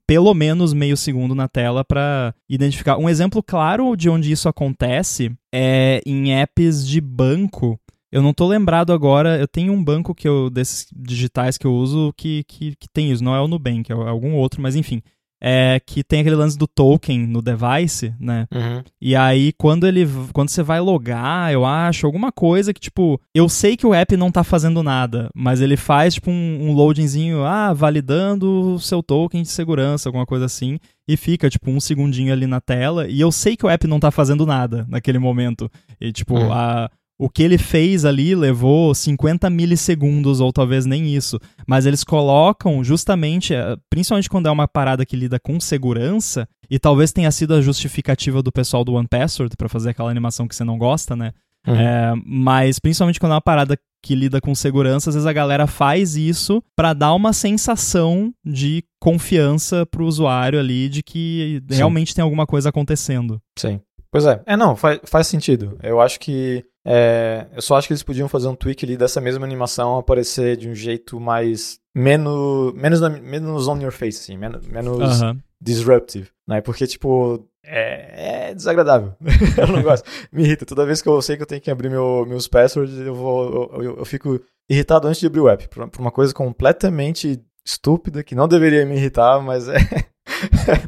[0.05, 2.97] pelo menos meio segundo na tela para identificar.
[2.97, 7.79] Um exemplo claro de onde isso acontece é em apps de banco.
[8.11, 11.73] Eu não tô lembrado agora, eu tenho um banco que eu, desses digitais que eu
[11.73, 15.01] uso que, que, que tem isso, não é o Nubank, é algum outro, mas enfim
[15.41, 18.47] é que tem aquele lance do token no device, né?
[18.53, 18.83] Uhum.
[19.01, 20.07] E aí, quando ele.
[20.31, 24.15] Quando você vai logar, eu acho, alguma coisa que, tipo, eu sei que o app
[24.15, 29.01] não tá fazendo nada, mas ele faz, tipo, um, um loadingzinho, ah, validando o seu
[29.01, 30.77] token de segurança, alguma coisa assim.
[31.07, 33.07] E fica, tipo, um segundinho ali na tela.
[33.07, 35.69] E eu sei que o app não tá fazendo nada naquele momento.
[35.99, 36.53] E, tipo, uhum.
[36.53, 36.89] a
[37.21, 41.39] o que ele fez ali levou 50 milissegundos, ou talvez nem isso.
[41.67, 46.79] Mas eles colocam justamente, eh, principalmente quando é uma parada que lida com segurança, e
[46.79, 50.55] talvez tenha sido a justificativa do pessoal do One Password para fazer aquela animação que
[50.55, 51.31] você não gosta, né?
[51.67, 51.75] Uhum.
[51.75, 55.67] É, mas principalmente quando é uma parada que lida com segurança, às vezes a galera
[55.67, 61.77] faz isso para dar uma sensação de confiança pro usuário ali de que Sim.
[61.77, 63.39] realmente tem alguma coisa acontecendo.
[63.55, 63.79] Sim.
[64.11, 64.41] Pois é.
[64.45, 65.77] É, não, faz, faz sentido.
[65.81, 69.21] Eu acho que é, eu só acho que eles podiam fazer um tweak ali dessa
[69.21, 71.79] mesma animação aparecer de um jeito mais.
[71.95, 72.73] menos.
[72.73, 75.21] menos, menos on your face, assim, menos, menos
[75.61, 76.59] disruptive, né?
[76.59, 79.13] Porque, tipo, é, é desagradável.
[79.57, 80.09] eu não gosto.
[80.31, 80.65] Me irrita.
[80.65, 83.71] Toda vez que eu sei que eu tenho que abrir meu, meus passwords, eu, vou,
[83.73, 85.67] eu, eu, eu fico irritado antes de abrir o app.
[85.69, 89.77] Por, por uma coisa completamente estúpida que não deveria me irritar, mas é.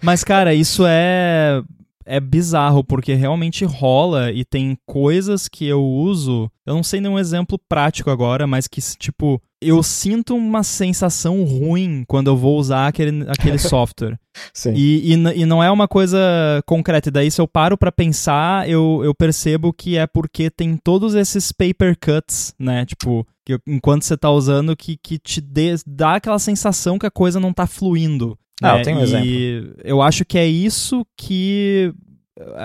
[0.02, 1.62] mas, cara, isso é
[2.06, 6.50] é bizarro, porque realmente rola e tem coisas que eu uso.
[6.66, 12.04] Eu não sei nenhum exemplo prático agora, mas que, tipo, eu sinto uma sensação ruim
[12.08, 14.20] quando eu vou usar aquele, aquele software.
[14.54, 14.74] Sim.
[14.76, 16.18] E, e, e, não é uma coisa
[16.66, 17.10] concreta.
[17.10, 21.16] E daí, se eu paro para pensar, eu, eu percebo que é porque tem todos
[21.16, 22.86] esses paper cuts, né?
[22.86, 27.12] Tipo, que enquanto você tá usando, que, que te dê, dá aquela sensação que a
[27.12, 28.38] coisa não tá fluindo.
[28.64, 29.76] Ah, eu tenho um e exemplo.
[29.84, 31.94] eu acho que é isso que.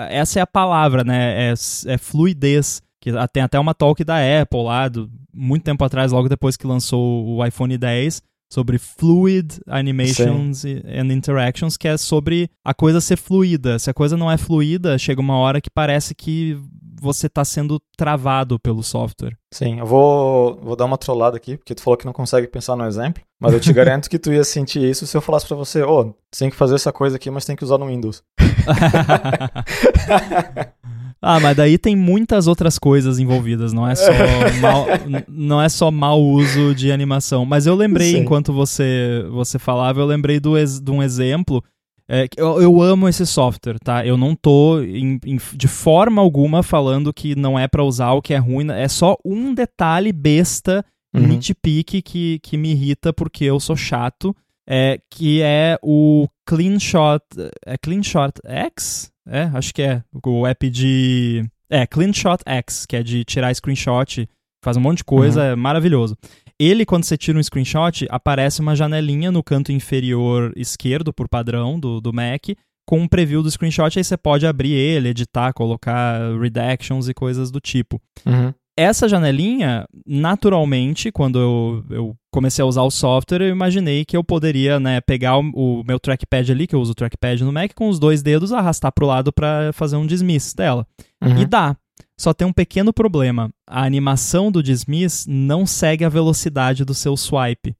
[0.09, 1.49] Essa é a palavra, né?
[1.49, 1.53] É,
[1.87, 2.81] é fluidez.
[3.01, 6.67] Que tem até uma talk da Apple lá, do, muito tempo atrás, logo depois que
[6.67, 10.81] lançou o iPhone 10, sobre Fluid Animations Sim.
[10.85, 13.77] and Interactions, que é sobre a coisa ser fluida.
[13.77, 16.57] Se a coisa não é fluida, chega uma hora que parece que
[17.01, 19.37] você está sendo travado pelo software.
[19.53, 22.75] Sim, eu vou, vou dar uma trollada aqui, porque tu falou que não consegue pensar
[22.75, 25.55] no exemplo, mas eu te garanto que tu ia sentir isso se eu falasse para
[25.55, 28.21] você, ô, oh, tem que fazer essa coisa aqui, mas tem que usar no Windows.
[31.21, 34.11] ah, mas daí tem muitas outras coisas envolvidas, não é só
[34.61, 34.85] mal,
[35.27, 37.45] não é só mau uso de animação.
[37.45, 38.19] Mas eu lembrei, Sim.
[38.19, 41.63] enquanto você, você falava, eu lembrei do, de um exemplo
[42.11, 44.03] é, eu, eu, amo esse software, tá?
[44.03, 48.21] Eu não tô em, em, de forma alguma falando que não é para usar o
[48.21, 48.71] que é ruim.
[48.71, 51.27] É só um detalhe besta, uhum.
[51.27, 54.35] nitpick, que, que me irrita porque eu sou chato.
[54.67, 57.23] É, que é o CleanShot.
[57.63, 59.11] É CleanShot X?
[59.29, 60.03] É, acho que é.
[60.25, 61.45] O app de.
[61.69, 64.27] É, CleanShot X, que é de tirar screenshot,
[64.63, 65.47] faz um monte de coisa, uhum.
[65.51, 66.17] é maravilhoso.
[66.59, 71.79] Ele, quando você tira um screenshot, aparece uma janelinha no canto inferior esquerdo, por padrão,
[71.79, 72.47] do, do Mac,
[72.85, 77.51] com um preview do screenshot, aí você pode abrir ele, editar, colocar redactions e coisas
[77.51, 78.01] do tipo.
[78.25, 78.51] Uhum.
[78.79, 84.23] Essa janelinha, naturalmente, quando eu, eu comecei a usar o software, eu imaginei que eu
[84.23, 87.73] poderia né, pegar o, o, meu trackpad ali, que eu uso o trackpad no Mac,
[87.73, 90.87] com os dois dedos, arrastar para o lado para fazer um dismiss dela.
[91.21, 91.41] Uhum.
[91.41, 91.75] E dá.
[92.17, 93.49] Só tem um pequeno problema.
[93.67, 97.75] A animação do dismiss não segue a velocidade do seu swipe.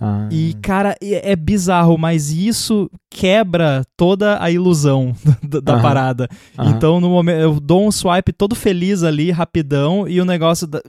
[0.00, 0.26] Ah.
[0.30, 5.14] E, cara, é bizarro, mas isso quebra toda a ilusão
[5.62, 6.26] da, parada.
[6.58, 10.80] Então, no momento, eu dou um swipe todo feliz ali, rapidão, e o negócio da,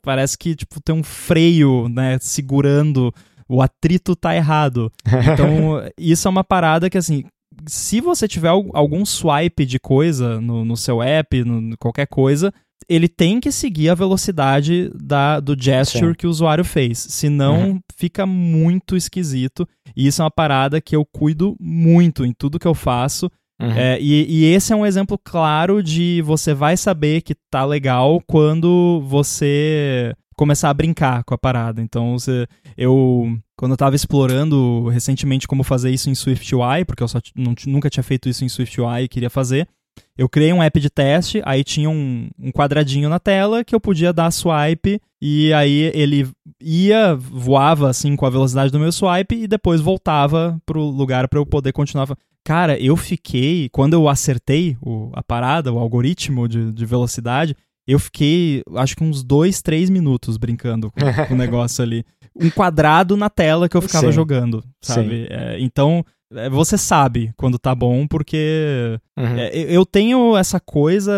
[0.00, 3.12] parece que tipo, tem um freio, né, segurando.
[3.48, 4.92] O atrito tá errado.
[5.32, 7.24] Então, isso é uma parada que, assim,
[7.66, 12.52] se você tiver algum swipe de coisa no, no seu app, no, qualquer coisa,
[12.88, 16.14] ele tem que seguir a velocidade da, do gesture Sim.
[16.14, 16.98] que o usuário fez.
[16.98, 17.80] Senão uhum.
[17.96, 19.68] fica muito esquisito.
[19.96, 23.30] E isso é uma parada que eu cuido muito em tudo que eu faço.
[23.60, 23.72] Uhum.
[23.72, 28.18] É, e, e, esse é um exemplo claro de você vai saber que tá legal
[28.26, 31.82] quando você começar a brincar com a parada.
[31.82, 37.08] Então, você, eu quando eu estava explorando recentemente como fazer isso em SwiftUI, porque eu
[37.08, 39.68] só não, nunca tinha feito isso em SwiftUI e queria fazer,
[40.16, 43.80] eu criei um app de teste, aí tinha um, um, quadradinho na tela que eu
[43.80, 46.28] podia dar swipe e aí ele
[46.60, 51.38] ia, voava assim com a velocidade do meu swipe e depois voltava pro lugar para
[51.38, 52.08] eu poder continuar.
[52.44, 57.54] Cara, eu fiquei, quando eu acertei o, a parada, o algoritmo de, de velocidade,
[57.86, 62.04] eu fiquei acho que uns dois, três minutos brincando com, com o negócio ali.
[62.34, 64.12] Um quadrado na tela que eu ficava Sim.
[64.12, 65.26] jogando, sabe?
[65.28, 66.04] É, então
[66.50, 69.36] você sabe quando tá bom, porque uhum.
[69.36, 71.12] é, eu tenho essa coisa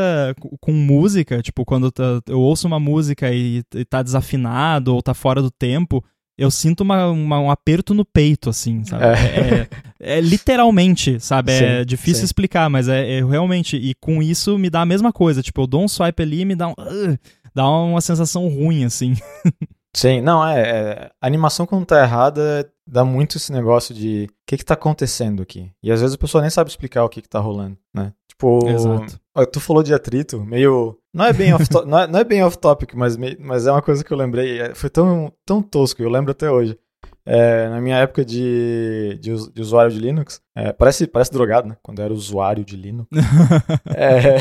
[0.60, 5.12] com música, tipo, quando tá, eu ouço uma música e, e tá desafinado ou tá
[5.12, 6.02] fora do tempo,
[6.36, 9.04] eu sinto uma, uma, um aperto no peito, assim, sabe?
[9.04, 9.68] É,
[10.00, 11.52] é, é literalmente, sabe?
[11.52, 12.24] Sim, é difícil sim.
[12.24, 13.76] explicar, mas é, é, realmente.
[13.76, 15.42] E com isso me dá a mesma coisa.
[15.42, 16.72] Tipo, eu dou um swipe ali e me dá um.
[16.72, 17.18] Uh,
[17.54, 19.14] dá uma sensação ruim, assim.
[19.94, 24.34] Sim, não, é, é, A animação quando tá errada dá muito esse negócio de o
[24.46, 25.70] que que tá acontecendo aqui.
[25.82, 28.12] E às vezes a pessoa nem sabe explicar o que que tá rolando, né?
[28.26, 29.20] Tipo, Exato.
[29.52, 30.98] tu falou de atrito, meio.
[31.14, 33.82] Não é bem off, não é, não é bem off topic, mas, mas é uma
[33.82, 34.60] coisa que eu lembrei.
[34.60, 36.76] É, foi tão, tão tosco, eu lembro até hoje.
[37.24, 41.76] É, na minha época de, de, de usuário de Linux, é, parece, parece drogado, né?
[41.82, 43.08] Quando eu era usuário de Linux.
[43.94, 44.38] é,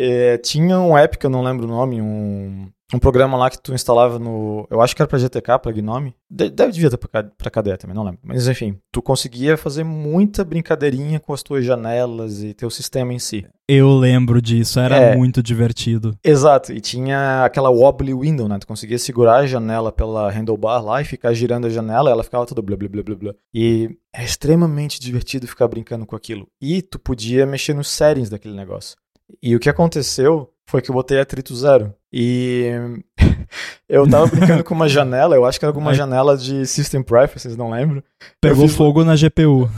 [0.00, 3.60] é, tinha um app que eu não lembro o nome, um, um programa lá que
[3.60, 4.64] tu instalava no.
[4.70, 6.14] Eu acho que era pra GTK, pra Gnome.
[6.30, 8.20] Deve devia ter pra, pra KDE também, não lembro.
[8.22, 13.18] Mas enfim, tu conseguia fazer muita brincadeirinha com as tuas janelas e teu sistema em
[13.18, 13.44] si.
[13.68, 16.16] Eu lembro disso, era é, muito divertido.
[16.24, 18.58] Exato, e tinha aquela wobbly window, né?
[18.58, 22.46] Tu conseguia segurar a janela pela handlebar lá e ficar girando a janela, ela ficava
[22.46, 23.34] toda blá blá blá blá blá.
[23.52, 26.46] E é extremamente divertido ficar brincando com aquilo.
[26.62, 28.96] E tu podia mexer nos settings daquele negócio.
[29.42, 31.94] E o que aconteceu foi que eu botei atrito zero.
[32.12, 32.70] E
[33.88, 37.56] eu tava brincando com uma janela, eu acho que era alguma janela de System Preferences,
[37.56, 38.02] não lembro.
[38.40, 38.76] Pegou fiz...
[38.76, 39.68] fogo na GPU.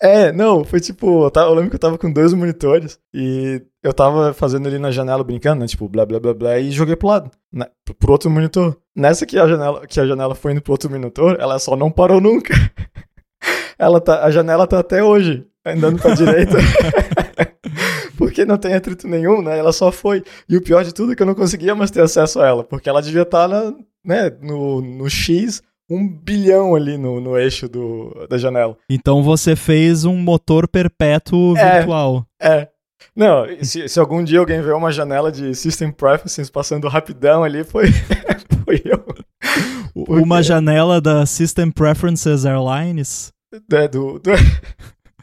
[0.00, 3.62] É, não, foi tipo, eu, tava, eu, lembro que eu tava com dois monitores e
[3.82, 6.96] eu tava fazendo ali na janela brincando, né, tipo, blá blá blá blá, e joguei
[6.96, 7.66] pro lado, né,
[7.98, 8.76] pro outro monitor.
[8.94, 11.90] Nessa que a janela, que a janela foi indo pro outro monitor, ela só não
[11.90, 12.54] parou nunca.
[13.78, 16.56] Ela tá, a janela tá até hoje andando pra direita.
[18.16, 19.58] Porque não tem atrito nenhum, né?
[19.58, 20.22] Ela só foi.
[20.48, 22.64] E o pior de tudo é que eu não conseguia mais ter acesso a ela,
[22.64, 23.72] porque ela devia estar na,
[24.04, 28.76] né, no, no X um bilhão ali no, no eixo do, da janela.
[28.90, 32.26] Então você fez um motor perpétuo é, virtual.
[32.40, 32.68] É.
[33.14, 37.64] Não, se, se algum dia alguém vê uma janela de System Preferences passando rapidão ali,
[37.64, 37.86] foi,
[38.64, 39.04] foi eu.
[39.94, 40.22] Porque...
[40.22, 43.32] Uma janela da System Preferences Airlines?
[43.72, 44.30] É, do, do...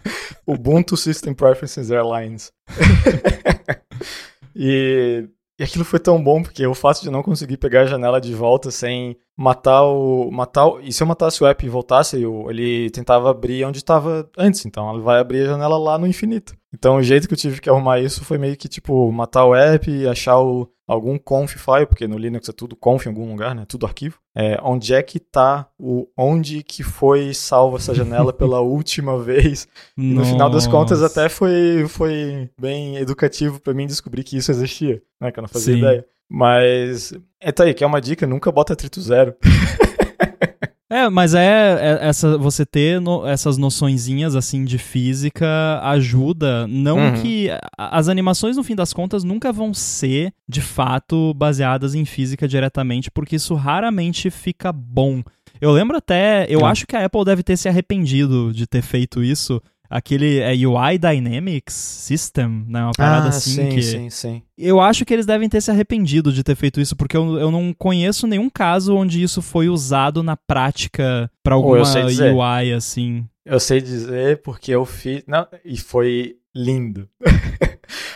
[0.48, 2.52] Ubuntu System Preferences Airlines.
[4.56, 5.28] e,
[5.60, 8.34] e aquilo foi tão bom porque o fato de não conseguir pegar a janela de
[8.34, 10.32] volta sem matar o.
[10.32, 13.80] matar o, E se eu matasse o app e voltasse, eu, ele tentava abrir onde
[13.80, 14.66] estava antes.
[14.66, 16.56] Então ele vai abrir a janela lá no infinito.
[16.74, 19.56] Então o jeito que eu tive que arrumar isso foi meio que tipo matar o
[19.56, 23.56] app achar o, algum conf file, porque no Linux é tudo conf em algum lugar,
[23.56, 23.66] né?
[23.68, 24.20] Tudo arquivo.
[24.36, 29.68] É, onde é que tá o onde que foi salva essa janela pela última vez?
[29.98, 34.52] E no final das contas até foi foi bem educativo para mim descobrir que isso
[34.52, 35.32] existia, né?
[35.32, 35.80] Que eu não fazia Sim.
[35.80, 36.06] ideia.
[36.30, 39.36] Mas é tá aí, que é uma dica, nunca bota atrito zero.
[40.94, 47.00] É, mas é, é, essa você ter no, essas noçõezinhas assim de física ajuda, não
[47.00, 47.20] uhum.
[47.20, 52.48] que as animações no fim das contas nunca vão ser de fato baseadas em física
[52.48, 55.24] diretamente, porque isso raramente fica bom.
[55.60, 56.66] Eu lembro até, eu é.
[56.66, 59.60] acho que a Apple deve ter se arrependido de ter feito isso
[59.94, 62.84] aquele é UI Dynamics System, né?
[62.84, 64.42] Uma parada ah, assim sim, que sim, sim.
[64.58, 67.52] eu acho que eles devem ter se arrependido de ter feito isso, porque eu, eu
[67.52, 72.34] não conheço nenhum caso onde isso foi usado na prática pra Oh, eu alguma dizer.
[72.34, 73.26] UI assim.
[73.46, 75.24] Eu sei dizer porque eu fiz.
[75.28, 77.08] Não, e foi lindo.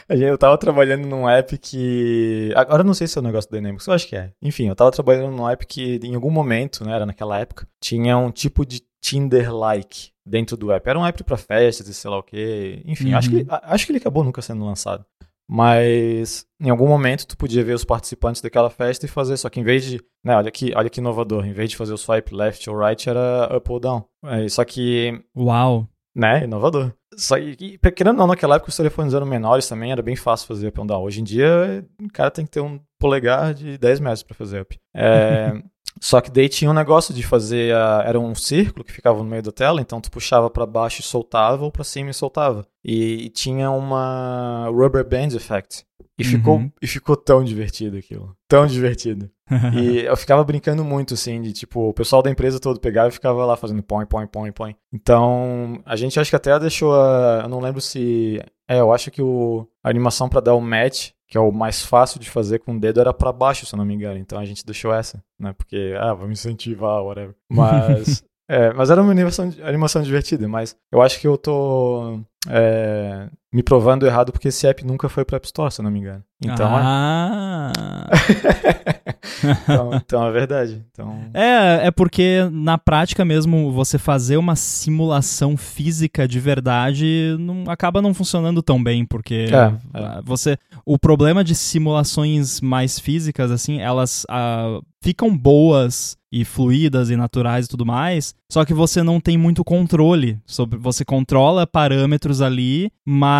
[0.09, 2.53] Eu tava trabalhando num app que.
[2.55, 4.31] Agora eu não sei se é o negócio do Dynamics, eu acho que é.
[4.41, 8.17] Enfim, eu tava trabalhando num app que em algum momento, né, era naquela época, tinha
[8.17, 10.87] um tipo de Tinder-like dentro do app.
[10.89, 12.81] Era um app pra festas e sei lá o quê.
[12.85, 13.45] Enfim, acho, Uhum.
[13.45, 15.05] que, a- acho que ele acabou nunca sendo lançado.
[15.49, 19.59] Mas em algum momento tu podia ver os participantes daquela festa e fazer, só que
[19.59, 22.35] em vez de, né, olha que, olha que inovador, em vez de fazer o swipe
[22.35, 24.03] left ou right era up ou down.
[24.25, 25.87] É, só que Uau.
[26.15, 26.43] né?
[26.43, 26.91] Inovador.
[27.15, 30.47] Só que, querendo ou não, naquela época os telefones eram menores também, era bem fácil
[30.47, 31.01] fazer up and down.
[31.03, 34.61] Hoje em dia, o cara tem que ter um polegar de 10 metros pra fazer
[34.61, 34.77] up.
[34.93, 35.53] É,
[36.01, 39.25] só que daí tinha um negócio de fazer, a- era um círculo que ficava no
[39.29, 42.65] meio da tela, então tu puxava pra baixo e soltava, ou pra cima e soltava.
[42.83, 45.85] E, e tinha uma rubber band effect.
[46.19, 46.71] E ficou, Uhum.
[46.81, 48.35] e ficou tão divertido aquilo.
[48.47, 49.29] Tão divertido.
[49.75, 53.11] E eu ficava brincando muito, assim, de tipo, o pessoal da empresa todo pegava e
[53.11, 54.75] ficava lá fazendo põe, põe, põe, põe.
[54.91, 57.41] Então, a gente acho que até deixou a.
[57.43, 58.41] Eu não lembro se.
[58.69, 61.83] É, eu acho que o, a animação pra dar o match, que é o mais
[61.83, 64.17] fácil de fazer com o dedo, era pra baixo, se eu não me engano.
[64.17, 65.53] Então a gente deixou essa, né?
[65.53, 67.35] Porque, ah, vamos incentivar, whatever.
[67.49, 68.23] Mas.
[68.49, 72.19] é, mas era uma animação, animação divertida, mas eu acho que eu tô.
[72.49, 75.91] é, me provando errado porque esse app nunca foi pra App Store, se eu não
[75.91, 76.23] me engano.
[76.43, 76.81] Então, é.
[76.83, 77.71] ah.
[79.63, 80.85] então, então é verdade.
[80.91, 87.63] Então, É, é porque na prática mesmo você fazer uma simulação física de verdade não,
[87.67, 93.49] acaba não funcionando tão bem, porque É, ah, você o problema de simulações mais físicas
[93.49, 99.01] assim, elas ah, ficam boas e fluídas e naturais e tudo mais, só que você
[99.01, 103.36] não tem muito controle sobre você controla parâmetros ali, mas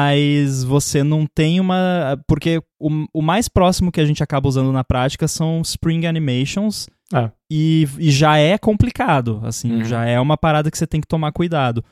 [0.68, 4.84] você não tem uma porque o, o mais próximo que a gente acaba usando na
[4.84, 7.32] prática são Spring Animations É.
[7.52, 9.84] e, e já é complicado, assim, Uhum.
[9.86, 11.84] já é uma parada que você tem que tomar cuidado.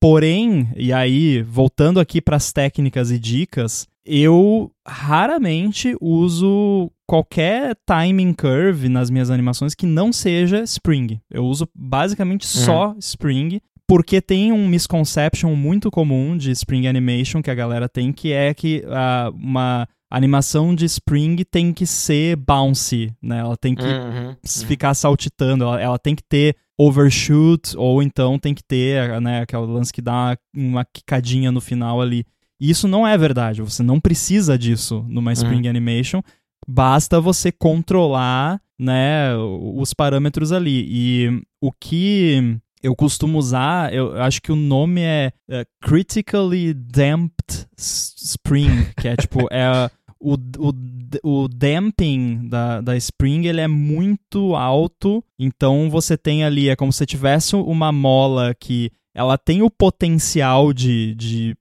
[0.00, 8.34] Porém, e aí, voltando aqui para as técnicas e dicas, eu raramente uso qualquer timing
[8.34, 11.20] curve nas minhas animações que não seja Spring.
[11.30, 17.50] Eu uso basicamente só Spring, porque tem um misconception muito comum de Spring Animation que
[17.50, 23.12] a galera tem, que é que ah, uma animação de Spring tem que ser bouncy,
[23.20, 23.40] né?
[23.40, 28.38] Ela tem que Uhum, s- ficar saltitando, ela, ela tem que ter overshoot, ou então
[28.38, 32.24] tem que ter, né, aquele lance que dá uma, quicadinha no final ali.
[32.60, 36.20] E isso não é verdade, você não precisa disso numa Spring Animation,
[36.66, 40.84] basta você controlar, né, os parâmetros ali.
[40.88, 47.66] E o que eu costumo usar, eu acho que o nome é, é Critically Damped
[47.78, 54.54] Spring, que é tipo, é o, o, o damping da, da Spring ele é muito
[54.54, 59.70] alto, então você tem ali, é como se tivesse uma mola que ela tem o
[59.70, 61.56] potencial de, de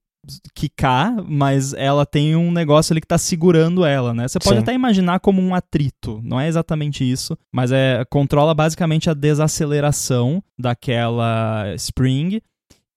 [0.55, 4.27] quicar, mas ela tem um negócio ali que tá segurando ela, né?
[4.27, 4.61] Você pode Sim.
[4.63, 10.41] até imaginar como um atrito, não é exatamente isso, mas é controla basicamente a desaceleração
[10.57, 12.41] daquela Spring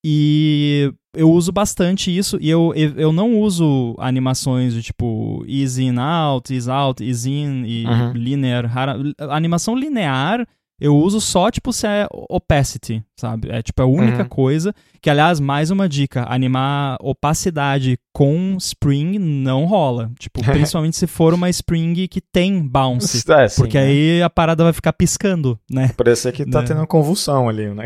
[0.05, 5.99] e eu uso bastante isso e eu, eu, não uso animações de tipo easy in
[5.99, 8.13] out, ease out, ease in e Uhum.
[8.13, 8.71] linear.
[9.19, 10.47] animação linear
[10.81, 13.49] eu uso só tipo se é opacity, sabe?
[13.51, 14.29] É tipo a única Uhum.
[14.29, 20.11] coisa que, aliás, mais uma dica, animar opacidade com Spring não rola.
[20.19, 23.25] Tipo, principalmente se for uma Spring que tem bounce.
[23.37, 23.85] É, sim, Porque né?
[23.85, 25.91] aí a parada vai ficar piscando, né?
[25.97, 26.67] Parecia que tá né?
[26.67, 27.85] tendo uma convulsão ali, né?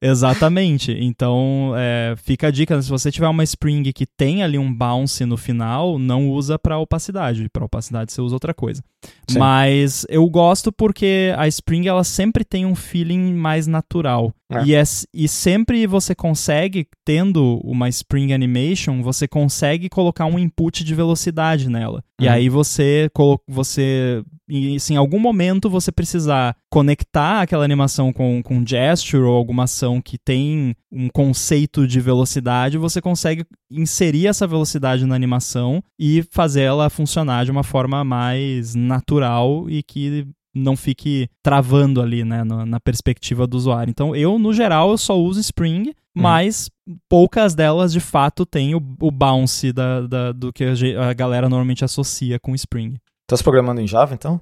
[0.00, 0.92] Exatamente.
[0.92, 5.24] Então, é, fica a dica: se você tiver uma Spring que tem ali um bounce
[5.24, 7.48] no final, não usa para opacidade.
[7.52, 8.82] Para opacidade você usa outra coisa.
[9.28, 9.38] Sim.
[9.38, 14.32] Mas eu gosto porque a Spring ela sempre tem um feeling mais natural.
[14.50, 14.64] É.
[14.64, 20.84] E, é, e sempre você consegue, tendo uma Spring Animation, você consegue colocar um input
[20.84, 22.02] de velocidade nela.
[22.20, 22.32] E Uhum.
[22.32, 23.10] aí você,
[23.48, 29.34] você e se em algum momento você precisar conectar aquela animação com, com gesture ou
[29.34, 35.82] alguma ação que tem um conceito de velocidade, você consegue inserir essa velocidade na animação
[35.98, 42.24] e fazer ela funcionar de uma forma mais natural e que não fique travando ali,
[42.24, 43.90] né, na, na perspectiva do usuário.
[43.90, 46.70] Então, eu, no geral, eu só uso Spring, mas
[47.08, 51.48] poucas delas, de fato, têm o, o bounce da, da- do que a, a galera
[51.48, 52.96] normalmente associa com Spring.
[53.26, 54.40] Tá se programando em Java, então?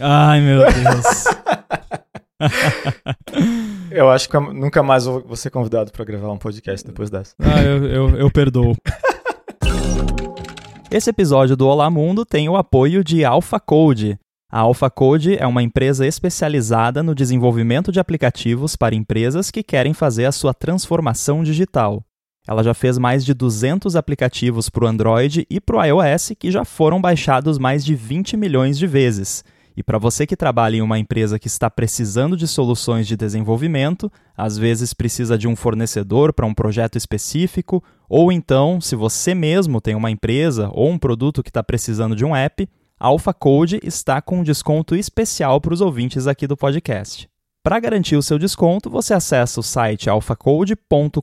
[0.00, 1.24] Ai, meu Deus.
[3.90, 7.34] Eu acho que nunca mais vou ser convidado para gravar um podcast depois dessa.
[7.38, 8.74] Ah, eu, eu, eu perdoo.
[10.90, 14.18] Esse episódio do Olá Mundo tem o apoio de AlphaCode.
[14.54, 20.26] A AlphaCode é uma empresa especializada no desenvolvimento de aplicativos para empresas que querem fazer
[20.26, 22.04] a sua transformação digital.
[22.46, 26.52] Ela já fez mais de 200 aplicativos para o Android e para o iOS que
[26.52, 29.42] já foram baixados mais de 20 milhões de vezes.
[29.76, 34.08] E para você que trabalha em uma empresa que está precisando de soluções de desenvolvimento,
[34.36, 39.80] às vezes precisa de um fornecedor para um projeto específico, ou então, se você mesmo
[39.80, 42.68] tem uma empresa ou um produto que está precisando de um app,
[42.98, 47.28] a AlphaCode está com um desconto especial para os ouvintes aqui do podcast.
[47.64, 51.22] Para garantir o seu desconto, você acessa o site alphacode.com.br,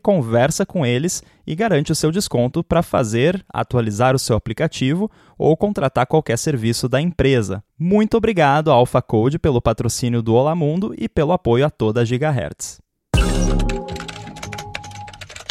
[0.00, 5.56] conversa com eles e garante o seu desconto para fazer, atualizar o seu aplicativo ou
[5.56, 7.64] contratar qualquer serviço da empresa.
[7.76, 12.80] Muito obrigado, AlphaCode, pelo patrocínio do Olá Mundo e pelo apoio a toda a Gigahertz.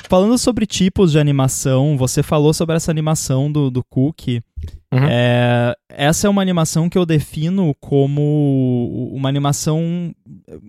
[0.08, 4.42] Falando sobre tipos de animação, você falou sobre essa animação do, do Cookie.
[4.94, 5.08] Uhum.
[5.10, 10.14] É, essa é uma animação que eu defino como uma animação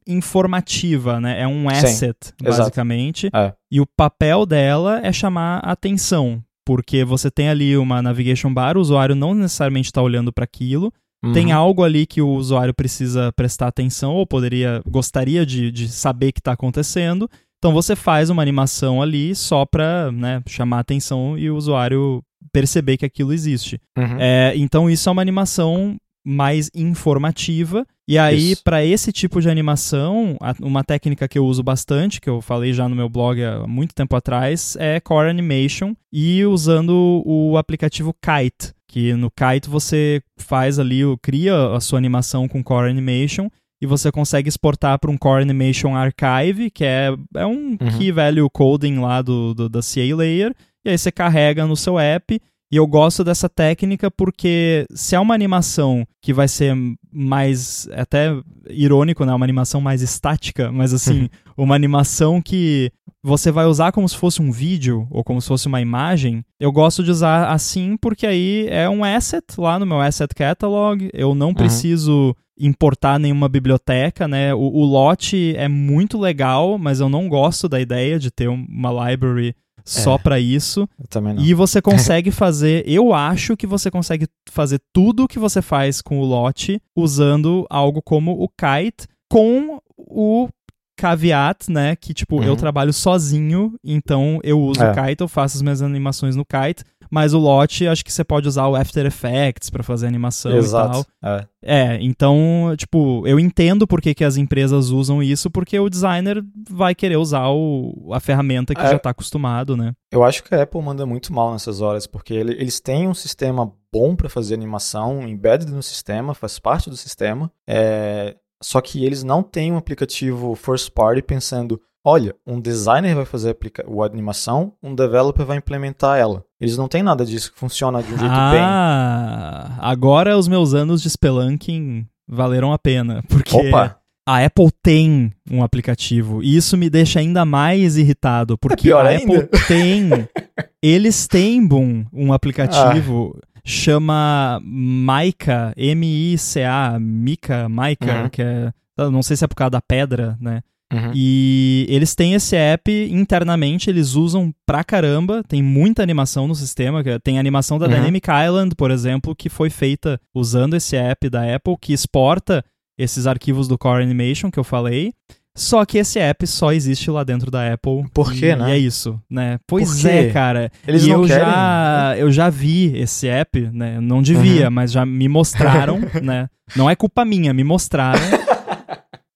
[0.06, 1.40] informativa, né?
[1.40, 3.30] É um asset, Sim, basicamente.
[3.34, 3.52] É.
[3.70, 8.80] E o papel dela é chamar atenção, porque você tem ali uma navigation bar, o
[8.80, 10.92] usuário não necessariamente está olhando para aquilo.
[11.24, 11.32] Uhum.
[11.32, 16.32] Tem algo ali que o usuário precisa prestar atenção ou poderia gostaria de, de saber
[16.32, 17.28] que está acontecendo.
[17.58, 22.20] Então você faz uma animação ali só para né, chamar atenção e o usuário
[22.52, 23.78] perceber que aquilo existe.
[23.96, 24.16] Uhum.
[24.18, 27.86] É, então isso é uma animação mais informativa.
[28.06, 32.40] E aí, para esse tipo de animação, uma técnica que eu uso bastante, que eu
[32.40, 37.56] falei já no meu blog há muito tempo atrás, é Core Animation e usando o
[37.56, 43.48] aplicativo Kite, que no Kite você faz ali, cria a sua animação com Core Animation
[43.80, 47.98] e você consegue exportar para um Core Animation Archive, que é, é um uhum.
[47.98, 50.54] key value coding lá do, do, da CA Layer,
[50.84, 52.40] e aí você carrega no seu app.
[52.72, 56.74] E eu gosto dessa técnica porque se é uma animação que vai ser
[57.12, 58.34] mais, até
[58.70, 59.34] irônico, né?
[59.34, 62.90] Uma animação mais estática, mas assim, uma animação que
[63.22, 66.72] você vai usar como se fosse um vídeo ou como se fosse uma imagem, eu
[66.72, 71.34] gosto de usar assim porque aí é um asset lá no meu asset catalog, eu
[71.34, 71.54] não uhum.
[71.54, 74.54] preciso importar nenhuma biblioteca, né?
[74.54, 79.10] O, o lote é muito legal, mas eu não gosto da ideia de ter uma
[79.10, 79.54] library
[79.84, 80.88] só é, para isso.
[80.98, 81.42] Eu também não.
[81.42, 86.00] E você consegue fazer, eu acho que você consegue fazer tudo o que você faz
[86.00, 90.48] com o lote usando algo como o kite com o
[90.96, 92.44] caveat, né, que tipo, uhum.
[92.44, 94.90] eu trabalho sozinho, então eu uso é.
[94.90, 98.24] o kite, eu faço as minhas animações no kite, mas o lote, acho que você
[98.24, 101.00] pode usar o After Effects para fazer animação Exato.
[101.00, 101.36] e tal.
[101.36, 101.46] É.
[101.62, 106.42] é, então, tipo, eu entendo por que, que as empresas usam isso, porque o designer
[106.70, 108.88] vai querer usar o, a ferramenta que é.
[108.88, 109.92] já está acostumado, né?
[110.10, 113.14] Eu acho que a Apple manda muito mal nessas horas, porque ele, eles têm um
[113.14, 119.04] sistema bom para fazer animação, embedded no sistema, faz parte do sistema, é, só que
[119.04, 124.72] eles não têm um aplicativo first party pensando olha, um designer vai fazer a animação,
[124.82, 126.44] um developer vai implementar ela.
[126.60, 128.60] Eles não têm nada disso que funciona de um jeito ah, bem.
[128.62, 133.96] Ah, agora os meus anos de Spelunking valeram a pena, porque Opa.
[134.26, 139.02] a Apple tem um aplicativo e isso me deixa ainda mais irritado, porque é a
[139.02, 139.40] ainda.
[139.40, 140.10] Apple tem,
[140.82, 143.60] eles têm boom, um aplicativo ah.
[143.64, 148.28] chama Mica, M-I-C-A, Mica, Mica, uhum.
[148.28, 148.72] que é
[149.10, 150.62] não sei se é por causa da pedra, né?
[150.92, 151.10] Uhum.
[151.14, 157.02] E eles têm esse app internamente, eles usam pra caramba, tem muita animação no sistema,
[157.22, 157.92] tem animação da uhum.
[157.92, 162.64] Dynamic Island, por exemplo, que foi feita usando esse app da Apple, que exporta
[162.98, 165.12] esses arquivos do Core Animation que eu falei.
[165.54, 168.04] Só que esse app só existe lá dentro da Apple.
[168.14, 168.70] Por quê, e, né?
[168.70, 169.58] E é isso, né?
[169.66, 170.70] Pois é, cara.
[170.86, 171.44] Eles e não eu querem...
[171.44, 174.00] já eu já vi esse app, né?
[174.00, 174.70] Não devia, uhum.
[174.70, 176.48] mas já me mostraram, né?
[176.74, 178.22] Não é culpa minha, me mostraram.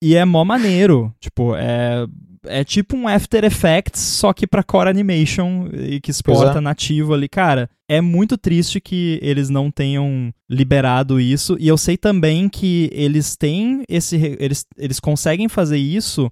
[0.02, 1.12] E é mó maneiro.
[1.20, 2.06] Tipo, é,
[2.44, 6.60] é tipo um After Effects, só que pra Core Animation e que exporta é.
[6.60, 7.28] nativo ali.
[7.28, 11.56] Cara, é muito triste que eles não tenham liberado isso.
[11.58, 14.16] E eu sei também que eles têm esse.
[14.38, 16.30] Eles, eles conseguem fazer isso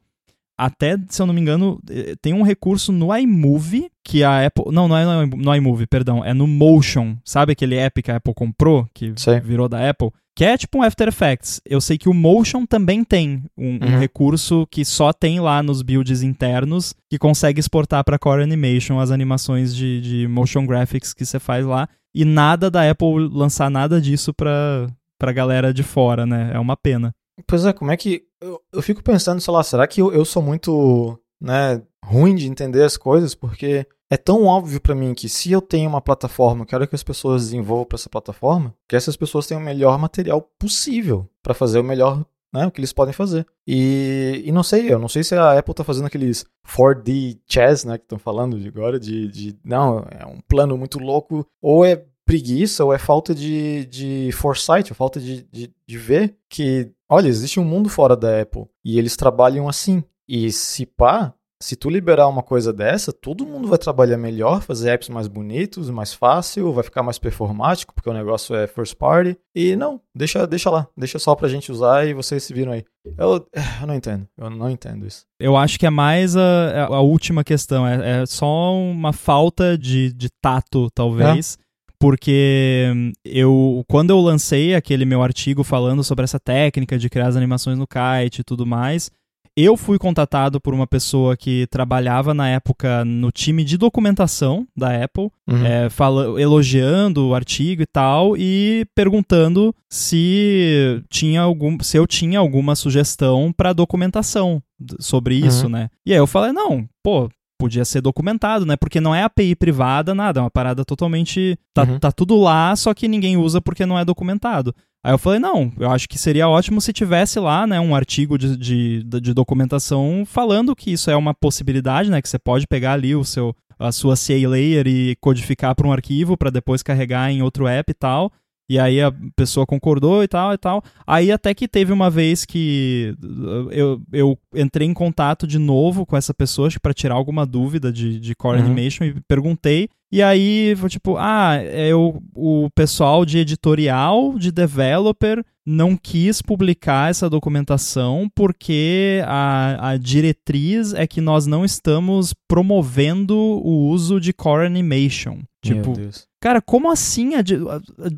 [0.56, 4.66] até, se eu não me engano, eh, tem um recurso no iMovie que a Apple.
[4.72, 6.24] Não, não é no iMovie, perdão.
[6.24, 7.16] É no Motion.
[7.24, 9.40] Sabe aquele app que a Apple comprou, que Sei.
[9.40, 10.10] virou da Apple?
[10.36, 11.60] Que é tipo um After Effects.
[11.64, 13.98] Eu sei que o Motion também tem um, um Uhum.
[14.00, 19.10] recurso que só tem lá nos builds internos que consegue exportar para Core Animation as
[19.12, 21.88] animações de, de motion graphics que você faz lá.
[22.12, 26.50] E nada da Apple lançar nada disso pra, pra galera de fora, né?
[26.52, 27.12] É uma pena.
[27.46, 28.22] Pois é, como é que.
[28.40, 32.46] Eu, eu fico pensando, sei lá, será que eu, eu sou muito, né, ruim de
[32.48, 33.34] entender as coisas?
[33.34, 37.02] Porque é tão óbvio pra mim que se eu tenho uma plataforma, quero que as
[37.02, 41.78] pessoas desenvolvam pra essa plataforma, que essas pessoas tenham o melhor material possível pra fazer
[41.78, 43.46] o melhor, né, o que eles podem fazer.
[43.66, 47.84] E, e não sei, eu não sei se a Apple tá fazendo aqueles 4D chess,
[47.84, 49.58] né, que estão falando de agora, de, de.
[49.64, 54.90] Não, é um plano muito louco, ou é preguiça ou é falta de, de foresight,
[54.90, 58.98] ou falta de, de, de ver que, olha, existe um mundo fora da Apple e
[58.98, 60.02] eles trabalham assim.
[60.26, 61.34] E se pá,
[61.64, 65.88] se tu liberar uma coisa dessa, todo mundo vai trabalhar melhor, fazer apps mais bonitos,
[65.88, 69.34] mais fácil, vai ficar mais performático, porque o negócio é first party.
[69.54, 72.84] E não, deixa, deixa lá, deixa só pra gente usar e vocês se viram aí.
[73.16, 73.48] Eu,
[73.80, 75.24] eu não entendo, eu não entendo isso.
[75.40, 77.88] Eu acho que é mais a, a última questão.
[77.88, 81.56] É, é só uma falta de, de tato, talvez.
[81.98, 87.28] Porque hum, eu, quando eu lancei aquele meu artigo falando sobre essa técnica de criar
[87.28, 89.10] as animações no kite e tudo mais,
[89.56, 95.04] eu fui contatado por uma pessoa que trabalhava na época no time de documentação da
[95.04, 95.64] Apple, Uhum.
[95.64, 102.38] é, fala, elogiando o artigo e tal, e perguntando se tinha algum, se eu tinha
[102.38, 104.62] alguma sugestão para documentação
[104.98, 105.70] sobre isso, Uhum.
[105.72, 105.88] né?
[106.04, 107.28] E aí eu falei, não, pô,
[107.58, 108.76] podia ser documentado, né?
[108.76, 111.58] Porque não é API privada, nada, é uma parada totalmente.
[111.72, 111.98] Tá, Uhum.
[111.98, 114.74] tá tudo lá, só que ninguém usa porque não é documentado.
[115.04, 118.38] Aí eu falei, não, eu acho que seria ótimo se tivesse lá, né, um artigo
[118.38, 122.22] de, de, de documentação falando que isso é uma possibilidade, né?
[122.22, 125.92] Que você pode pegar ali o seu, a sua CA layer e codificar para um
[125.92, 128.32] arquivo para depois carregar em outro app e tal.
[128.68, 130.82] E aí a pessoa concordou e tal e tal.
[131.06, 136.06] Aí até que teve uma vez que uh, eu, eu entrei em contato de novo
[136.06, 138.64] com essa pessoa para tirar alguma dúvida de, de Core Uhum.
[138.66, 139.88] Animation e perguntei.
[140.10, 146.40] E aí, foi tipo, ah, é o, o pessoal de editorial, de developer, não quis
[146.40, 154.20] publicar essa documentação porque a, a diretriz é que nós não estamos promovendo o uso
[154.20, 155.38] de Core Animation.
[155.64, 155.94] Tipo.
[156.40, 157.34] Cara, como assim?
[157.34, 158.10] A, a-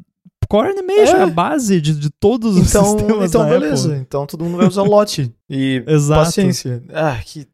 [0.48, 1.22] Core Animation é, É.
[1.22, 3.88] a base de, de todos os Então, sistemas então da beleza.
[3.88, 4.00] Apple.
[4.00, 5.34] Então todo mundo vai usar lote.
[5.50, 6.20] E Exato.
[6.24, 6.82] paciência.
[6.92, 7.46] Ah, que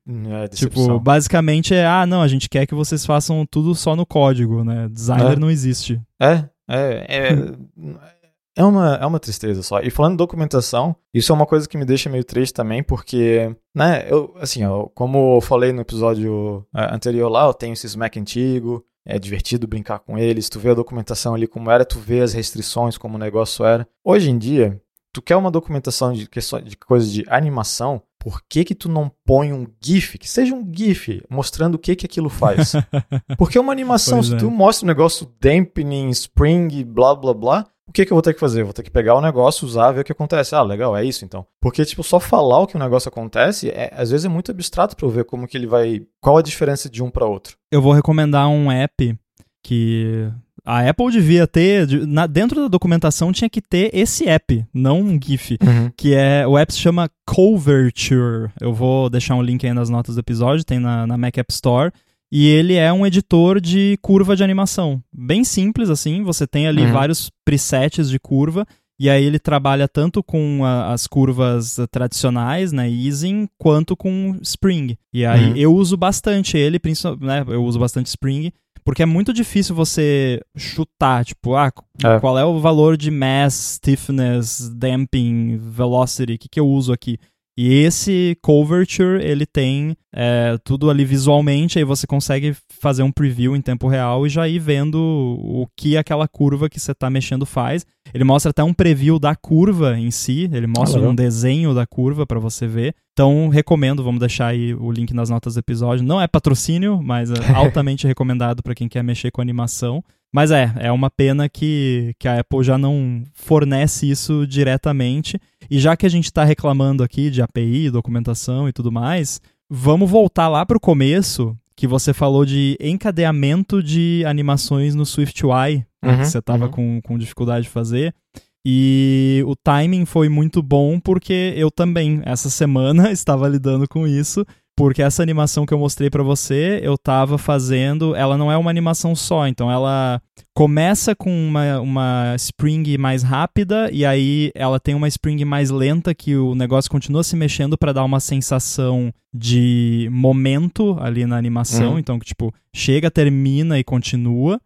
[0.43, 0.49] é.
[0.49, 4.62] Tipo, basicamente é, ah, não, a gente quer que vocês façam tudo só no código,
[4.62, 4.89] né?
[4.91, 5.37] Designer É.
[5.37, 5.99] não existe.
[6.20, 7.28] É, é, é,
[8.57, 9.80] é, uma, é uma tristeza só.
[9.80, 13.57] E falando de documentação, isso é uma coisa que me deixa meio triste também, porque,
[13.74, 17.97] né, eu, assim, ó, como eu falei no episódio é, anterior lá, eu tenho esses
[17.97, 21.98] Mac antigo, é divertido brincar com eles, tu vê a documentação ali como era, tu
[21.98, 23.86] vê as restrições, como o negócio era.
[24.05, 24.82] Hoje em dia,
[25.12, 29.10] tu quer uma documentação de, questões, de coisas de animação, por que que tu não
[29.26, 32.72] põe um GIF, que seja um GIF, mostrando o que que aquilo faz?
[33.36, 34.38] Porque uma animação, Pois se é.
[34.38, 38.32] tu mostra um negócio dampening, spring, blá blá blá, o que que eu vou ter
[38.32, 38.60] que fazer?
[38.60, 40.54] Eu vou ter que pegar o negócio, usar, ver o que acontece.
[40.54, 41.44] Ah, legal, é isso então.
[41.60, 44.96] Porque, tipo, só falar o que o negócio acontece, é, às vezes é muito abstrato
[44.96, 46.00] pra eu ver como que ele vai...
[46.20, 47.56] Qual a diferença de um pra outro.
[47.70, 49.18] Eu vou recomendar um app
[49.62, 50.32] que
[50.64, 55.18] a Apple devia ter, na- dentro da documentação tinha que ter esse app, não um
[55.22, 55.58] GIF.
[55.96, 58.50] que é o app se chama Coverture.
[58.60, 61.52] Eu vou deixar um link aí nas notas do episódio, tem na, na Mac App
[61.52, 61.92] Store.
[62.30, 65.02] E ele é um editor de curva de animação.
[65.12, 66.92] Bem simples assim, você tem ali Uhum.
[66.92, 68.66] vários presets de curva.
[68.98, 74.96] E aí ele trabalha tanto com a- as curvas tradicionais, né, easing, quanto com Spring.
[75.12, 75.56] E aí Uhum.
[75.56, 76.80] eu uso bastante ele,
[77.20, 78.52] né, eu uso bastante Spring,
[78.85, 81.72] porque é muito difícil você chutar, tipo, ah,
[82.05, 82.18] É.
[82.20, 87.18] qual é o valor de mass, stiffness, damping, velocity, o que, que eu uso aqui?
[87.57, 93.55] E esse Coverture, ele tem é, tudo ali visualmente, aí você consegue fazer um preview
[93.55, 97.44] em tempo real e já ir vendo o que aquela curva que você está mexendo
[97.44, 97.84] faz.
[98.14, 101.12] Ele mostra até um preview da curva em si, ele mostra legal.
[101.12, 102.94] um desenho da curva para você ver.
[103.12, 106.05] Então, recomendo, vamos deixar aí o link nas notas do episódio.
[106.05, 110.03] Não é patrocínio, mas é altamente recomendado para quem quer mexer com animação.
[110.34, 115.38] Mas é, é uma pena que, que a Apple já não fornece isso diretamente.
[115.72, 120.10] E já que a gente está reclamando aqui de API, documentação e tudo mais, vamos
[120.10, 126.12] voltar lá para o começo, que você falou de encadeamento de animações no SwiftUI, né,
[126.12, 126.70] Uhum, que você estava uhum.
[126.70, 128.14] com, com dificuldade de fazer.
[128.62, 134.44] E o timing foi muito bom porque eu também, essa semana, estava lidando com isso,
[134.76, 138.70] porque essa animação que eu mostrei para você, eu tava fazendo, ela não é uma
[138.70, 140.20] animação só, então ela
[140.54, 146.14] começa com uma, uma spring mais rápida e aí ela tem uma spring mais lenta
[146.14, 151.92] que o negócio continua se mexendo para dar uma sensação de momento ali na animação,
[151.92, 151.98] uhum.
[151.98, 154.60] então que tipo, chega, termina e continua.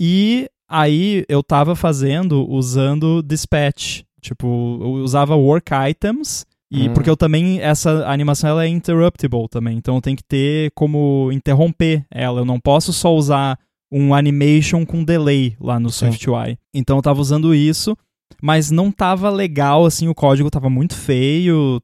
[0.00, 6.94] E aí eu tava fazendo usando dispatch, tipo, eu usava work items e hum.
[6.94, 11.30] porque eu também, essa animação ela é interruptible também, então eu tenho que ter como
[11.32, 12.40] interromper ela.
[12.40, 13.58] Eu não posso só usar
[13.90, 16.58] um animation com delay lá no SwiftUI.
[16.74, 17.96] Então eu tava usando isso,
[18.42, 21.80] mas não tava legal, assim, o código tava muito feio,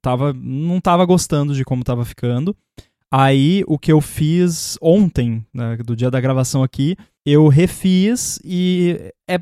[0.00, 2.56] tava, não tava gostando de como tava ficando.
[3.12, 9.12] Aí o que eu fiz ontem, né, do dia da gravação aqui, eu refiz e
[9.28, 9.38] é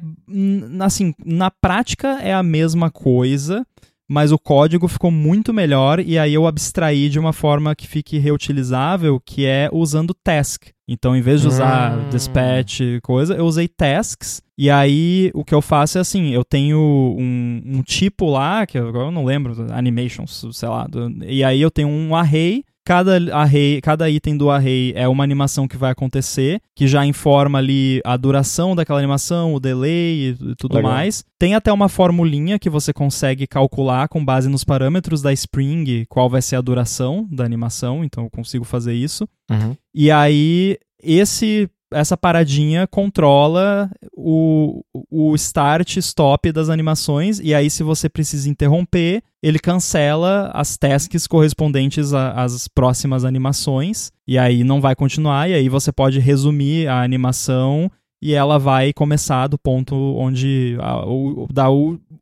[0.81, 3.67] assim, na prática é a mesma coisa,
[4.13, 8.19] mas o código ficou muito melhor e aí eu abstraí de uma forma que fique
[8.19, 10.65] reutilizável, que é usando task.
[10.87, 12.11] Então, em vez de usar hum.
[12.11, 14.43] dispatch coisa, eu usei tasks.
[14.59, 18.77] E aí, o que eu faço é assim: eu tenho um, um tipo lá, que
[18.77, 20.87] agora eu não lembro, animations, sei lá.
[21.27, 25.69] E aí eu tenho um array Cada, array, cada item do array é uma animação
[25.69, 30.77] que vai acontecer, que já informa ali a duração daquela animação, o delay e tudo
[30.77, 30.91] Legal.
[30.91, 31.25] mais.
[31.39, 36.29] Tem até uma formulinha que você consegue calcular com base nos parâmetros da Spring qual
[36.29, 39.29] vai ser a duração da animação, então eu consigo fazer isso.
[39.49, 39.77] Uhum.
[39.95, 47.83] E aí, esse essa paradinha controla o, o start stop das animações e aí se
[47.83, 54.95] você precisa interromper, ele cancela as tasks correspondentes às próximas animações e aí não vai
[54.95, 57.91] continuar e aí você pode resumir a animação
[58.23, 61.69] e ela vai começar do ponto onde a, o, da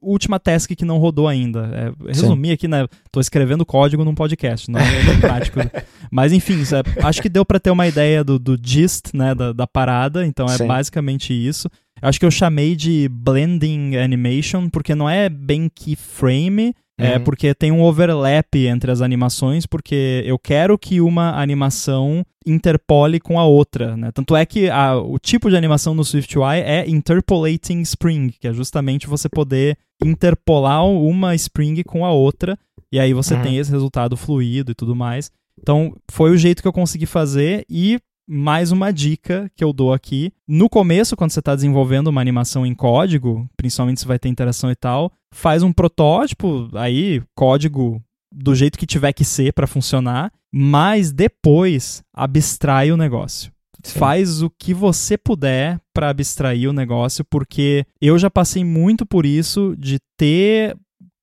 [0.01, 1.71] última task que não rodou ainda.
[1.73, 2.55] É, resumir Sim.
[2.55, 2.87] aqui, né?
[3.11, 5.59] Tô escrevendo código num podcast, não é prático.
[6.11, 9.53] Mas enfim, é, acho que deu para ter uma ideia do, do gist, né, da,
[9.53, 10.27] da parada.
[10.27, 10.67] Então é Sim.
[10.67, 11.69] basicamente isso.
[12.03, 17.25] Acho que eu chamei de blending animation porque não é bem keyframe, é uhum.
[17.25, 23.39] porque tem um overlap entre as animações, porque eu quero que uma animação interpole com
[23.39, 24.11] a outra, né?
[24.13, 28.53] Tanto é que a, o tipo de animação no SwiftUI é Interpolating Spring, que é
[28.53, 32.59] justamente você poder interpolar uma Spring com a outra,
[32.91, 33.43] e aí você uhum.
[33.43, 35.31] tem esse resultado fluido e tudo mais.
[35.61, 37.99] Então, foi o jeito que eu consegui fazer e
[38.33, 40.33] mais uma dica que eu dou aqui.
[40.47, 44.70] No começo, quando você está desenvolvendo uma animação em código, principalmente se vai ter interação
[44.70, 48.01] e tal, faz um protótipo, aí código
[48.33, 53.51] do jeito que tiver que ser para funcionar, mas depois abstrai o negócio.
[53.83, 53.99] Sim.
[53.99, 59.26] Faz o que você puder para abstrair o negócio, porque eu já passei muito por
[59.26, 60.76] isso de ter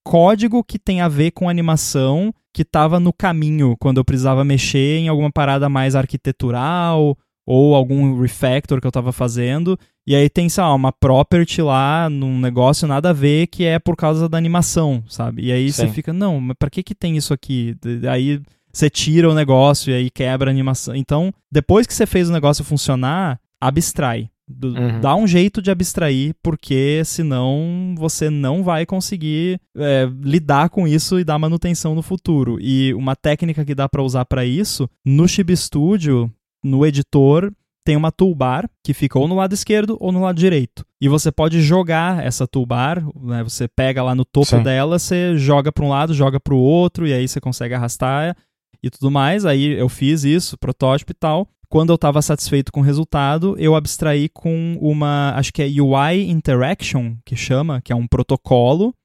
[0.03, 4.97] código que tem a ver com animação que estava no caminho quando eu precisava mexer
[4.97, 9.77] em alguma parada mais arquitetural ou algum refactor que eu estava fazendo.
[10.07, 13.77] E aí tem, sei lá, uma property lá num negócio nada a ver que é
[13.77, 15.43] por causa da animação, sabe?
[15.43, 15.83] E aí Sim.
[15.83, 17.75] você fica, não, mas pra que que tem isso aqui?
[18.09, 18.41] Aí
[18.73, 20.95] você tira o negócio e aí quebra a animação.
[20.95, 24.31] Então, depois que você fez o negócio funcionar, abstrai.
[24.49, 25.01] Do, uhum.
[25.01, 31.19] Dá um jeito de abstrair, porque senão você não vai conseguir é, lidar com isso
[31.19, 32.57] e dar manutenção no futuro.
[32.61, 36.31] E uma técnica que dá para usar para isso, no Chib Studio,
[36.63, 37.51] no editor,
[37.87, 40.85] tem uma toolbar que fica ou no lado esquerdo ou no lado direito.
[40.99, 43.43] E você pode jogar essa toolbar, né?
[43.43, 44.63] Você pega lá no topo Sim.
[44.63, 48.35] dela, você joga para um lado, joga para o outro, e aí você consegue arrastar
[48.83, 49.45] e tudo mais.
[49.45, 51.47] Aí eu fiz isso, protótipo e tal.
[51.77, 56.27] Quando eu estava satisfeito com o resultado, eu abstraí com uma, acho que é UI
[56.27, 58.95] Interaction, que chama, que é um protocolo.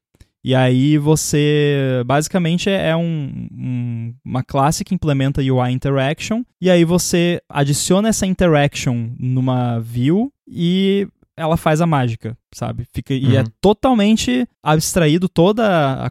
[0.42, 6.42] E aí você, basicamente, é, é um, um, uma classe que implementa UI Interaction.
[6.58, 11.06] E aí você adiciona essa interaction numa view e
[11.36, 12.86] ela faz a mágica, sabe?
[12.90, 13.20] Fica, uhum.
[13.20, 13.46] E é uhum.
[13.60, 16.10] totalmente abstraído toda a,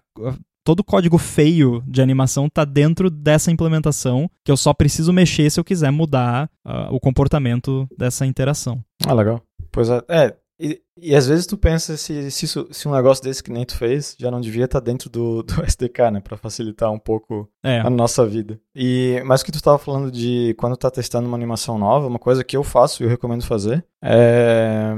[0.63, 5.49] todo o código feio de animação está dentro dessa implementação, que eu só preciso mexer
[5.49, 8.83] se eu quiser mudar uh, o comportamento dessa interação.
[9.05, 9.41] Ah, legal.
[9.71, 13.23] Pois é, é e, e, às vezes tu pensa se, se, isso, se, um negócio
[13.23, 16.19] desse que nem tu fez já não devia estar tá dentro do, do SDK, né?
[16.19, 17.79] Para facilitar um pouco é.
[17.79, 18.59] a nossa vida.
[18.75, 22.19] E, mas o que tu estava falando de quando tá testando uma animação nova, uma
[22.19, 24.93] coisa que eu faço e eu recomendo fazer é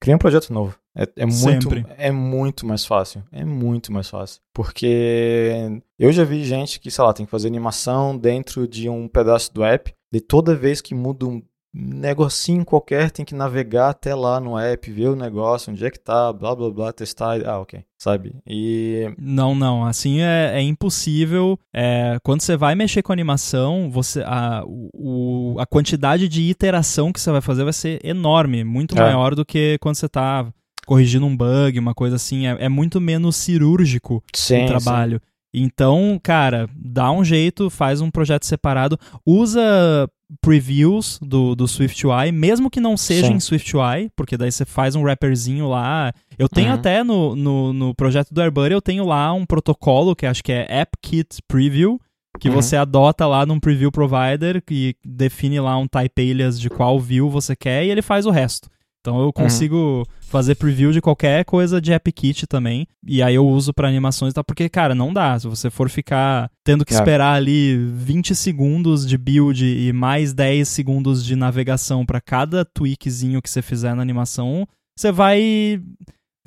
[0.00, 0.78] criar um projeto novo.
[0.96, 3.22] É, é muito, é muito mais fácil.
[3.30, 4.40] É muito mais fácil.
[4.52, 9.06] Porque eu já vi gente que, sei lá, tem que fazer animação dentro de um
[9.06, 9.92] pedaço do app.
[10.12, 11.42] E toda vez que muda um
[11.80, 16.00] negocinho qualquer, tem que navegar até lá no app, ver o negócio, onde é que
[16.00, 17.40] tá, blá blá blá, testar.
[17.46, 17.84] Ah, ok.
[17.96, 18.34] Sabe?
[18.44, 19.14] E.
[19.16, 19.84] Não, não.
[19.84, 21.58] Assim é, é impossível.
[21.72, 27.20] É, quando você vai mexer com animação, você, a, o, a quantidade de iteração que
[27.20, 29.00] você vai fazer vai ser enorme, muito é.
[29.00, 30.52] maior do que quando você tá
[30.84, 32.46] corrigindo um bug, uma coisa assim.
[32.46, 35.20] É, é muito menos cirúrgico sim, o trabalho.
[35.22, 35.28] Sim.
[35.54, 40.08] Então, cara, dá um jeito, faz um projeto separado, usa
[40.40, 43.34] previews do, do SwiftUI, mesmo que não seja Sim.
[43.34, 46.12] em SwiftUI, porque daí você faz um wrapperzinho lá.
[46.38, 46.74] Eu tenho uhum.
[46.74, 50.52] até no, no, no, projeto do AirBuddy, eu tenho lá um protocolo que acho que
[50.52, 51.98] é AppKit Preview,
[52.38, 52.54] que uhum.
[52.54, 57.28] você adota lá num preview provider e define lá um type alias de qual view
[57.28, 58.68] você quer e ele faz o resto.
[59.08, 59.32] Então eu uhum.
[59.32, 60.04] consigo uhum.
[60.20, 62.86] fazer preview de qualquer coisa de AppKit também.
[63.06, 65.38] E aí eu uso para animações e tal, porque, cara, não dá.
[65.38, 70.68] Se você for ficar tendo que esperar ali 20 segundos de build e mais 10
[70.68, 75.80] segundos de navegação para cada tweakzinho que você fizer na animação, você vai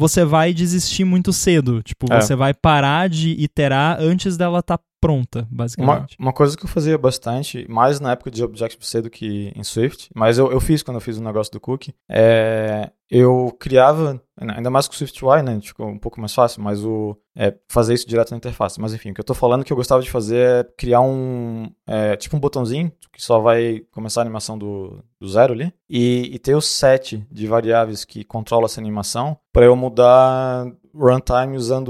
[0.02, 1.84] você vai desistir muito cedo.
[1.84, 2.20] Tipo, é.
[2.20, 6.16] você vai parar de iterar antes dela estar tá pronta, basicamente.
[6.18, 9.64] Uma, uma, coisa que eu fazia bastante, mais na época de Objective-C do que em
[9.64, 14.24] Swift, mas eu, eu fiz quando eu fiz o negócio do cookie, é, eu criava,
[14.40, 17.94] ainda mais com o SwiftUI, né, ficou um pouco mais fácil, mas o é, fazer
[17.94, 18.80] isso direto na interface.
[18.80, 21.70] Mas enfim, o que eu tô falando que eu gostava de fazer é criar um,
[21.86, 26.30] é, tipo um botãozinho que só vai começar a animação do, do zero ali, e,
[26.34, 31.90] e ter o set de variáveis que controla essa animação para eu mudar runtime usando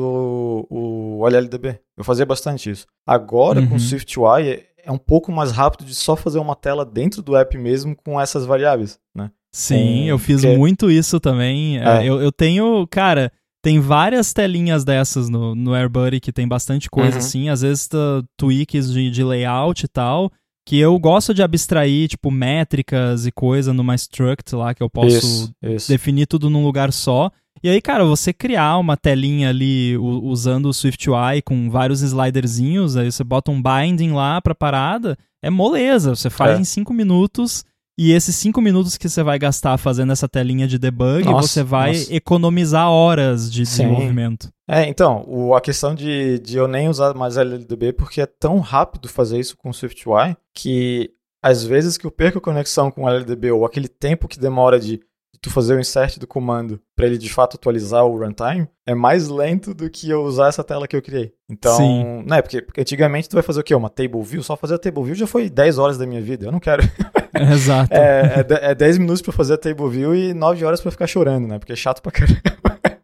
[0.70, 1.80] o, o LLDB.
[1.96, 2.88] Eu fazia bastante isso.
[3.06, 3.70] Agora, uhum.
[3.70, 7.22] com o SwiftUI, é, é um pouco mais rápido de só fazer uma tela dentro
[7.22, 9.30] do app mesmo com essas variáveis, né?
[9.52, 11.78] Sim, eu fiz muito isso também.
[11.80, 12.08] É.
[12.08, 13.32] Eu, eu tenho, cara,
[13.62, 17.18] tem várias telinhas dessas no, no AirBuddy que tem bastante coisa uhum.
[17.18, 20.32] assim, às vezes tá, tweaks de, de layout e tal,
[20.66, 25.18] que eu gosto de abstrair, tipo, métricas e coisa numa struct lá, que eu posso
[25.18, 25.90] isso, isso.
[25.90, 27.30] definir tudo num lugar só.
[27.64, 33.12] E aí, cara, você criar uma telinha ali usando o SwiftUI com vários sliderzinhos, aí
[33.12, 36.16] você bota um binding lá pra parada, é moleza.
[36.16, 36.62] Você faz é.
[36.62, 37.64] em cinco minutos
[38.04, 41.64] e esses cinco minutos que você vai gastar fazendo essa telinha de debug, nossa, você
[41.64, 42.16] vai nossa.
[42.16, 43.84] economizar horas de Sim.
[43.84, 44.50] desenvolvimento.
[44.68, 48.58] É, então, o, a questão de, de eu nem usar mais LLDB, porque é tão
[48.58, 51.12] rápido fazer isso com o SwiftUI, que
[51.44, 54.80] às vezes que eu perco a conexão com o LLDB, ou aquele tempo que demora
[54.80, 55.00] de
[55.42, 59.28] tu fazer o insert do comando para ele de fato atualizar o runtime é mais
[59.28, 61.34] lento do que eu usar essa tela que eu criei.
[61.50, 62.24] Então, Sim.
[62.28, 63.74] né, porque, porque antigamente tu vai fazer o quê?
[63.74, 64.44] Uma table view?
[64.44, 66.46] Só fazer a table view já foi 10 horas da minha vida.
[66.46, 66.84] Eu não quero.
[67.54, 67.92] Exato.
[67.94, 71.08] é, é, é 10 minutos para fazer a table view e 9 horas para ficar
[71.08, 71.58] chorando, né?
[71.58, 72.42] Porque é chato pra caramba.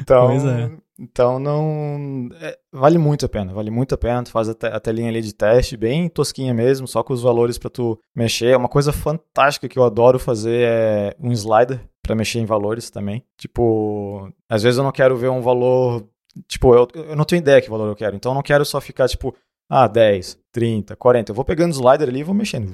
[0.00, 0.70] então, pois é.
[1.00, 2.28] Então não.
[2.40, 4.22] É, vale muito a pena, vale muito a pena.
[4.22, 7.22] Tu faz a, te, a telinha ali de teste, bem tosquinha mesmo, só com os
[7.22, 8.54] valores para tu mexer.
[8.54, 13.24] Uma coisa fantástica que eu adoro fazer é um slider para mexer em valores também.
[13.38, 16.06] Tipo, às vezes eu não quero ver um valor.
[16.46, 18.14] Tipo, eu, eu não tenho ideia que valor eu quero.
[18.14, 19.34] Então eu não quero só ficar, tipo,
[19.70, 21.30] ah, 10, 30, 40.
[21.30, 22.70] Eu vou pegando o slider ali e vou mexendo.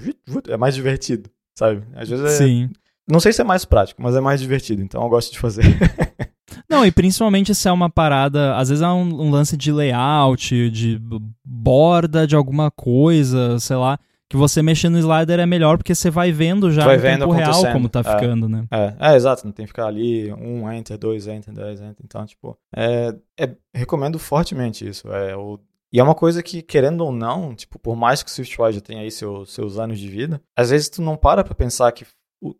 [0.48, 1.84] É mais divertido, sabe?
[1.94, 2.28] Às vezes é.
[2.30, 2.70] Sim.
[3.08, 4.82] Não sei se é mais prático, mas é mais divertido.
[4.82, 5.62] Então eu gosto de fazer.
[6.68, 10.70] Não, e principalmente se é uma parada, às vezes é um, um, lance de layout,
[10.70, 11.00] de
[11.44, 13.98] borda de alguma coisa, sei lá,
[14.28, 17.32] que você mexer no slider é melhor porque você vai vendo já vai vendo tempo
[17.32, 18.64] real como tá é, ficando, né?
[18.70, 22.26] É, é, exato, não tem que ficar ali um enter, dois enter, dez enter, então,
[22.26, 25.60] tipo, é, é recomendo fortemente isso, é o
[25.92, 28.80] e é uma coisa que, querendo ou não, tipo, por mais que o SwiftUI já
[28.80, 32.04] tenha aí seu, seus anos de vida, às vezes tu não para pra pensar que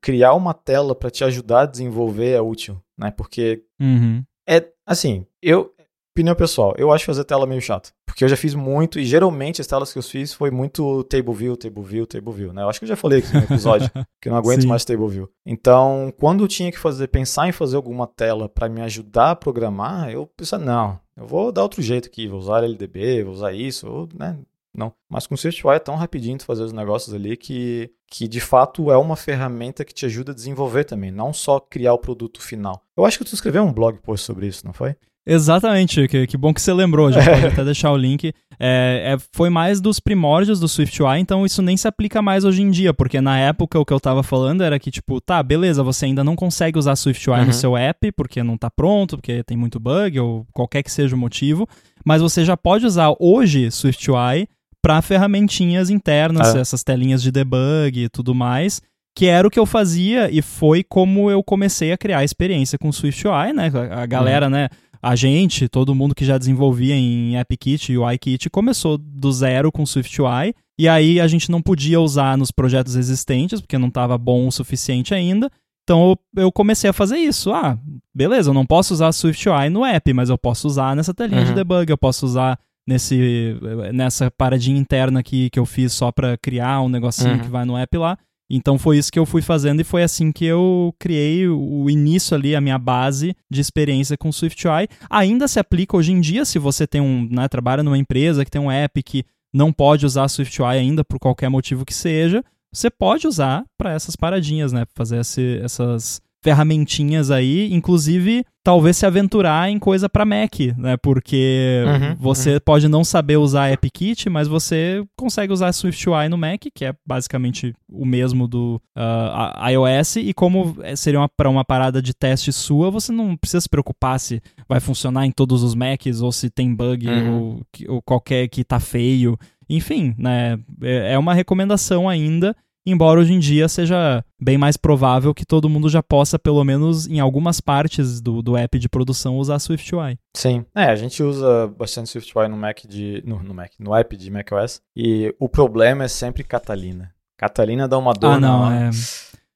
[0.01, 3.11] criar uma tela para te ajudar a desenvolver é útil, né?
[3.11, 4.25] Porque uhum.
[4.49, 5.73] é assim, eu
[6.17, 9.61] opinião pessoal, eu acho fazer tela meio chato, porque eu já fiz muito e geralmente
[9.61, 12.63] as telas que eu fiz foi muito table view, table view, table view, né?
[12.63, 14.69] Eu acho que eu já falei aqui no episódio que eu não aguento Sim.
[14.69, 15.31] mais table view.
[15.45, 19.37] Então, quando eu tinha que fazer pensar em fazer alguma tela para me ajudar a
[19.37, 23.53] programar, eu pensava, não, eu vou dar outro jeito aqui, vou usar LDB, vou usar
[23.53, 24.39] isso, ou, né?
[24.77, 24.93] Não.
[25.09, 28.41] Mas com o SwiftUI é tão rapidinho tu fazer os negócios ali que, que de
[28.41, 32.43] fato é uma ferramenta que te ajuda a desenvolver também, não só criar o produto
[32.43, 32.83] final.
[32.97, 34.95] Eu acho que tu escreveu um blog post sobre isso, não foi?
[35.29, 38.33] Exatamente, que, que bom que você lembrou, já pode até deixar o link.
[38.61, 42.63] É, é, foi mais dos primórdios do SwiftUI, então isso nem se aplica mais hoje
[42.63, 45.83] em dia, porque na época o que eu tava falando era que, tipo, tá, beleza,
[45.83, 47.47] você ainda não consegue usar SwiftUI uhum.
[47.47, 51.17] no seu app, porque não tá pronto, porque tem muito bug, ou qualquer que seja
[51.17, 51.69] o motivo,
[52.05, 54.49] mas você já pode usar hoje SwiftUI
[54.87, 56.61] para ferramentinhas internas, é.
[56.61, 58.81] essas telinhas de debug e tudo mais,
[59.17, 62.79] que era o que eu fazia e foi como eu comecei a criar a experiência
[62.79, 63.69] com o SwiftUI, né?
[63.91, 64.53] A galera, uhum.
[64.53, 64.69] né?
[65.03, 69.85] A gente, todo mundo que já desenvolvia em AppKit e UIKit começou do zero com
[69.85, 74.47] SwiftUI e aí a gente não podia usar nos projetos existentes, porque não estava bom
[74.47, 75.51] o suficiente ainda.
[75.83, 77.53] Então eu comecei a fazer isso.
[77.53, 77.77] Ah,
[78.15, 81.47] beleza, eu não posso usar SwiftUI no app, mas eu posso usar nessa telinha uhum.
[81.49, 82.57] de debug, eu posso usar
[82.87, 83.57] nesse,
[83.93, 87.41] nessa paradinha interna aqui que eu fiz só para criar um negocinho uhum.
[87.41, 88.19] que vai no app lá.
[88.49, 92.37] Então foi isso que eu fui fazendo e foi assim que eu criei o início
[92.37, 94.89] ali, a minha base de experiência com SwiftUI.
[95.11, 98.51] Ainda se aplica hoje em dia se você tem um, né, trabalha numa empresa que
[98.51, 102.91] tem um app que não pode usar SwiftUI ainda por qualquer motivo que seja, você
[102.91, 109.69] pode usar para essas paradinhas, né, fazer esse, essas ferramentinhas aí, inclusive talvez se aventurar
[109.69, 110.97] em coisa para Mac, né?
[110.97, 112.61] Porque uhum, você uhum.
[112.65, 117.75] pode não saber usar AppKit, mas você consegue usar SwiftUI no Mac, que é basicamente
[117.91, 122.93] o mesmo do uh, iOS, e como é, seria para uma parada de teste sua,
[122.93, 126.73] você não precisa se preocupar se vai funcionar em todos os Macs ou se tem
[126.73, 127.35] bug uhum.
[127.35, 129.37] ou, ou qualquer que tá feio.
[129.69, 130.61] Enfim, né?
[130.81, 132.55] É, é uma recomendação ainda
[132.87, 137.07] embora hoje em dia seja bem mais provável que todo mundo já possa, pelo menos
[137.09, 140.19] em algumas partes do, do app de produção, usar SwiftUI.
[140.35, 144.17] Sim, é, a gente usa bastante SwiftUI no Mac de, no, no Mac, no app
[144.17, 147.13] de macOS, e o problema é sempre Catalina.
[147.37, 148.91] Catalina dá uma dor ah, não, é...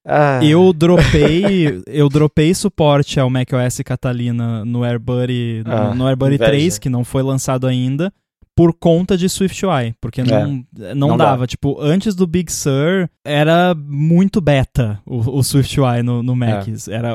[0.05, 0.41] Ah.
[0.43, 6.79] Eu dropei, eu dropei suporte ao macOS Catalina no AirBuddy, ah, no, no AirBuddy 3,
[6.79, 8.13] que não foi lançado ainda
[8.57, 11.43] por conta de SwiftUI, porque não, é, não, não, dava.
[11.43, 11.47] Dá.
[11.47, 16.69] Tipo, antes do Big Sur, era muito beta o, o SwiftUI no, no Mac.
[16.69, 16.93] É.
[16.93, 17.15] Era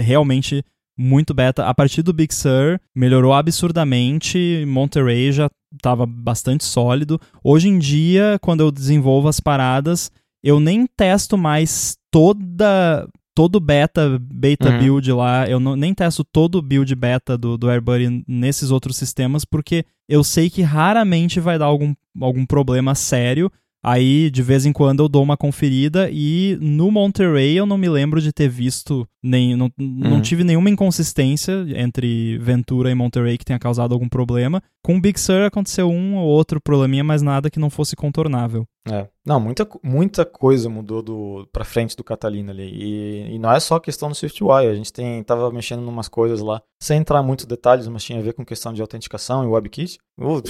[0.00, 0.64] realmente
[0.98, 1.66] muito beta.
[1.66, 4.64] A partir do Big Sur, melhorou absurdamente.
[4.66, 7.20] Monterey já estava bastante sólido.
[7.44, 10.10] Hoje em dia, quando eu desenvolvo as paradas,
[10.42, 13.08] eu nem testo mais toda
[13.38, 14.78] todo beta, beta uhum.
[14.80, 18.96] build lá, eu não, nem testo todo o build beta do, do AirBuddy nesses outros
[18.96, 23.48] sistemas, porque eu sei que raramente vai dar algum, algum problema sério.
[23.82, 27.88] Aí, de vez em quando, eu dou uma conferida e no Monterey eu não me
[27.88, 30.00] lembro de ter visto, nem, não, uhum.
[30.00, 34.60] não tive nenhuma inconsistência entre Ventura e Monterey que tenha causado algum problema.
[34.82, 38.66] Com Big Sur aconteceu um ou outro probleminha, mas nada que não fosse contornável.
[38.90, 39.06] É.
[39.24, 42.70] Não, muita, muita coisa mudou do, pra frente do Catalina ali.
[42.72, 46.08] E, e não é só questão do SwiftUI, a gente tem, tava mexendo em umas
[46.08, 49.46] coisas lá, sem entrar muito detalhes, mas tinha a ver com questão de autenticação e
[49.46, 49.98] WebKit.
[50.18, 50.42] Uh,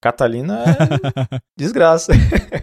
[0.00, 2.12] Catalina é desgraça.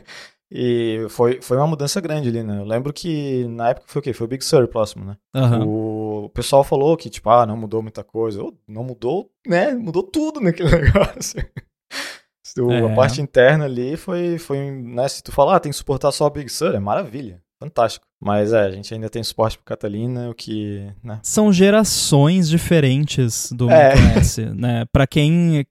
[0.51, 2.59] e foi, foi uma mudança grande ali, né?
[2.59, 4.13] Eu lembro que na época foi o quê?
[4.13, 5.17] Foi o Big Sur próximo, né?
[5.35, 6.25] Uhum.
[6.25, 8.41] O pessoal falou que, tipo, ah, não mudou muita coisa.
[8.67, 9.73] Não mudou, né?
[9.73, 11.39] Mudou tudo naquele negócio.
[11.39, 12.85] É.
[12.85, 15.07] A parte interna ali foi, foi né?
[15.07, 17.41] Se tu falar, ah, tem que suportar só o Big Sur, é maravilha.
[17.63, 18.05] Fantástico.
[18.21, 20.85] Mas é, a gente ainda tem suporte para Catalina, o que.
[21.01, 21.19] Né?
[21.23, 23.95] São gerações diferentes do é.
[23.95, 24.85] macOS, né?
[24.91, 25.65] Para quem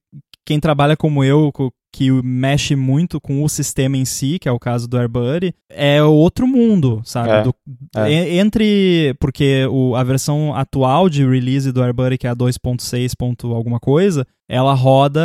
[0.45, 1.53] quem trabalha como eu,
[1.93, 6.03] que mexe muito com o sistema em si, que é o caso do AirBuddy, é
[6.03, 7.31] outro mundo, sabe?
[7.31, 7.55] É, do,
[7.97, 8.37] é.
[8.39, 9.15] Entre.
[9.21, 13.13] Porque o, a versão atual de release do AirBuddy, que é a 2.6.
[13.55, 15.21] alguma coisa, ela roda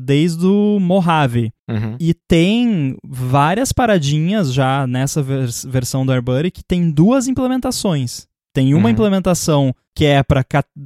[0.00, 1.52] desde o Mojave.
[1.68, 1.96] Uhum.
[1.98, 8.26] E tem várias paradinhas já nessa vers versão do AirBuddy que tem duas implementações.
[8.54, 8.90] Tem uma uhum.
[8.90, 10.44] implementação que é para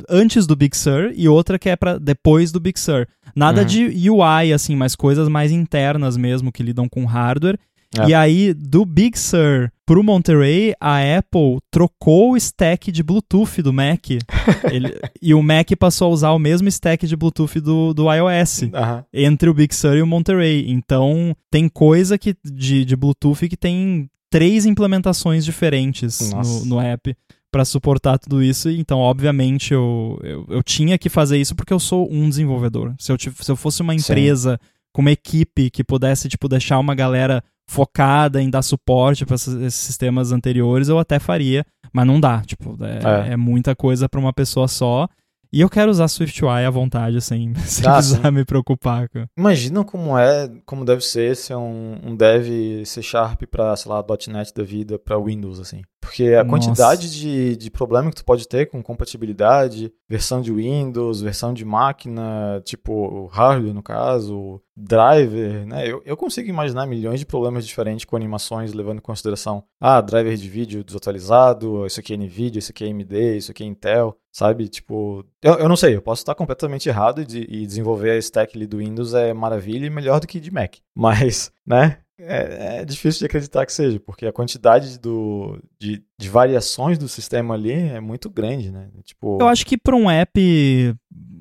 [0.08, 3.06] antes do Big Sur e outra que é para depois do Big Sur.
[3.34, 3.66] Nada uhum.
[3.66, 7.58] de UI assim, mas coisas mais internas mesmo que lidam com hardware.
[7.96, 8.10] É.
[8.10, 13.72] E aí, do Big Sur pro Monterey, a Apple trocou o stack de Bluetooth do
[13.72, 14.10] Mac.
[14.70, 18.62] Ele, e o Mac passou a usar o mesmo stack de Bluetooth do, do iOS
[18.62, 18.70] uhum.
[19.12, 20.70] entre o Big Sur e o Monterey.
[20.70, 27.16] Então, tem coisa que, de, de Bluetooth que tem três implementações diferentes no, no app
[27.50, 28.68] para suportar tudo isso.
[28.70, 32.94] Então, obviamente, eu, eu, eu, tinha que fazer isso porque eu sou um desenvolvedor.
[32.98, 34.70] Se eu, se eu fosse uma empresa Sim.
[34.92, 39.74] com uma equipe que pudesse, tipo, deixar uma galera focada em dar suporte para esses
[39.74, 42.40] sistemas anteriores, eu até faria, mas não dá.
[42.40, 43.32] Tipo, é, é.
[43.32, 45.08] é muita coisa para uma pessoa só.
[45.50, 48.30] E eu quero usar SwiftUI à vontade, sem, sem ah, precisar sim.
[48.30, 49.08] me preocupar.
[49.08, 49.30] Cara.
[49.36, 54.04] Imagina como é, como deve ser ser um, um dev C Sharp para, sei lá,
[54.28, 55.82] .NET da vida para Windows, assim.
[56.00, 56.48] Porque a Nossa.
[56.48, 61.64] quantidade de, de problema que tu pode ter com compatibilidade, versão de Windows, versão de
[61.64, 65.90] máquina, tipo hardware no caso, driver, né?
[65.90, 70.36] Eu, eu consigo imaginar milhões de problemas diferentes com animações, levando em consideração, ah, driver
[70.36, 74.16] de vídeo desatualizado, isso aqui é NVIDIA, isso aqui é AMD, isso aqui é Intel,
[74.32, 74.68] sabe?
[74.68, 78.56] Tipo, eu, eu não sei, eu posso estar completamente errado e, e desenvolver a stack
[78.56, 80.76] ali do Windows é maravilha e melhor do que de Mac.
[80.94, 81.98] Mas, né?
[82.20, 87.08] É, é, difícil de acreditar que seja, porque a quantidade do, de, de variações do
[87.08, 88.88] sistema ali é muito grande, né?
[89.04, 89.38] Tipo...
[89.40, 90.94] Eu acho que para um app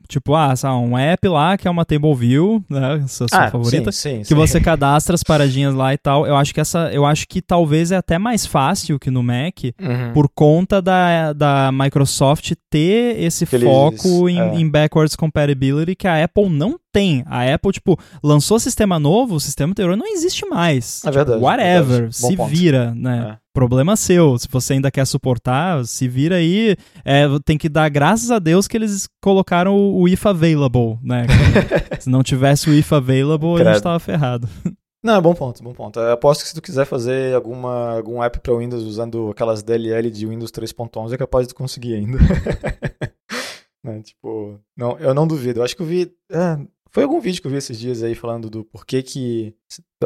[0.08, 3.06] Tipo, ah, sabe, um app lá que é uma table view, né?
[3.10, 3.92] Sua, sua Ah, favorita.
[3.92, 4.36] sim, sim, que sim.
[4.36, 6.26] você cadastra as paradinhas lá e tal.
[6.26, 9.58] Eu acho que essa, eu acho que talvez é até mais fácil que no Mac,
[9.82, 10.14] Uhum.
[10.14, 14.56] por conta da, da Microsoft ter esse Que eles- foco em, é.
[14.56, 17.24] em backwards compatibility que a Apple não tem.
[17.28, 21.04] A Apple, tipo, lançou sistema novo, o sistema anterior não existe mais.
[21.06, 22.16] É verdade, Whatever, verdade.
[22.16, 22.50] Se ponto.
[22.50, 23.34] vira, né?
[23.34, 23.48] É.
[23.54, 24.38] Problema seu.
[24.38, 26.76] Se você ainda quer suportar, se vira aí.
[27.06, 31.26] É, tem que dar graças a Deus que eles colocaram o, o if available, né?
[32.00, 33.84] se não tivesse o if available, a gente Credo.
[33.84, 34.50] tava ferrado.
[35.04, 36.00] Não, é bom ponto, bom ponto.
[36.00, 40.10] Eu aposto que se tu quiser fazer alguma, algum app para Windows usando aquelas DLL
[40.10, 42.18] de Windows 3.11, é capaz de conseguir ainda.
[43.84, 45.60] Né, Tipo, não, eu não duvido.
[45.60, 46.12] Eu acho que eu vi.
[46.30, 46.58] é,
[46.98, 49.54] foi algum vídeo que eu vi esses dias aí falando do porquê que.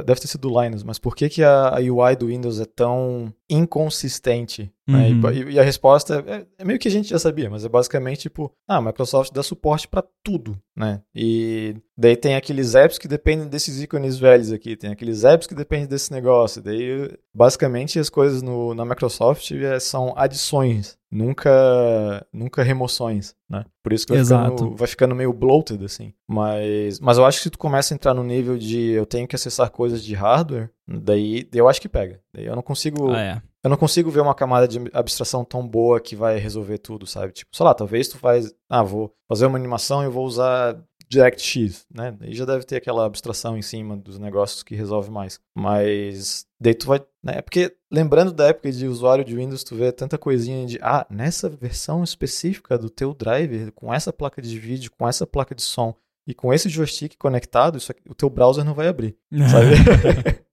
[0.05, 2.65] Deve ter sido do Linus, mas por que, que a, a UI do Windows é
[2.65, 4.69] tão inconsistente?
[4.85, 5.09] né?
[5.09, 5.31] E- Uhum.
[5.31, 8.21] E, e a resposta é, é meio que a gente já sabia, mas é basicamente
[8.21, 11.01] tipo: ah, a Microsoft dá suporte para tudo, né?
[11.15, 15.55] E daí tem aqueles apps que dependem desses ícones velhos aqui, tem aqueles apps que
[15.55, 16.61] dependem desse negócio.
[16.61, 23.65] Daí, basicamente, as coisas no, na Microsoft é, são adições, nunca, nunca remoções, né?
[23.83, 26.13] Por isso que vai ficando, vai ficando meio bloated, assim.
[26.27, 29.27] Mas, mas eu acho que se tu começa a entrar no nível de eu tenho
[29.27, 32.21] que acessar coisas de hardware, daí eu acho que pega.
[32.33, 33.11] Daí eu não consigo.
[33.11, 33.41] Ah, é.
[33.63, 37.31] Eu não consigo ver uma camada de abstração tão boa que vai resolver tudo, sabe?
[37.31, 38.51] Tipo, sei lá, talvez tu faz.
[38.69, 40.81] Ah, vou fazer uma animação e eu vou usar
[41.11, 42.15] DirectX, né?
[42.17, 45.39] Daí já deve ter aquela abstração em cima dos negócios que resolve mais.
[45.55, 46.99] Mas daí tu vai.
[47.21, 47.33] Né?
[47.37, 50.79] É porque, lembrando da época de usuário de Windows, tu vê tanta coisinha de.
[50.81, 55.53] Ah, nessa versão específica do teu driver, com essa placa de vídeo, com essa placa
[55.53, 55.93] de som
[56.25, 59.17] e com esse joystick conectado, isso aqui- o teu browser não vai abrir,
[59.51, 59.75] sabe?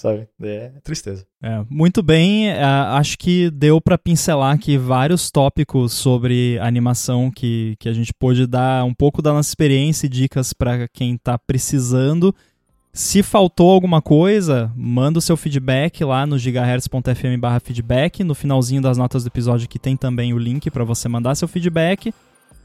[0.00, 0.26] sabe?
[0.40, 1.26] É tristeza.
[1.42, 7.76] É, muito bem, é, acho que deu para pincelar aqui vários tópicos sobre animação que,
[7.78, 11.38] que a gente pôde dar um pouco da nossa experiência e dicas para quem tá
[11.38, 12.34] precisando.
[12.94, 18.24] Se faltou alguma coisa, manda o seu feedback lá no gigahertz.fm feedback.
[18.24, 21.46] No finalzinho das notas do episódio aqui tem também o link para você mandar seu
[21.46, 22.12] feedback.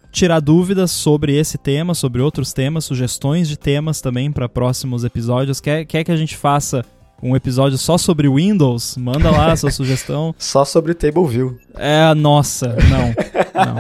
[0.10, 5.60] Tirar dúvidas sobre esse tema, sobre outros temas, sugestões de temas também para próximos episódios.
[5.60, 6.84] Quer, quer que a gente faça
[7.22, 8.98] um episódio só sobre Windows?
[8.98, 10.34] Manda lá a sua sugestão.
[10.38, 11.58] Só sobre Table View.
[11.76, 13.66] É, nossa, não.
[13.66, 13.76] não.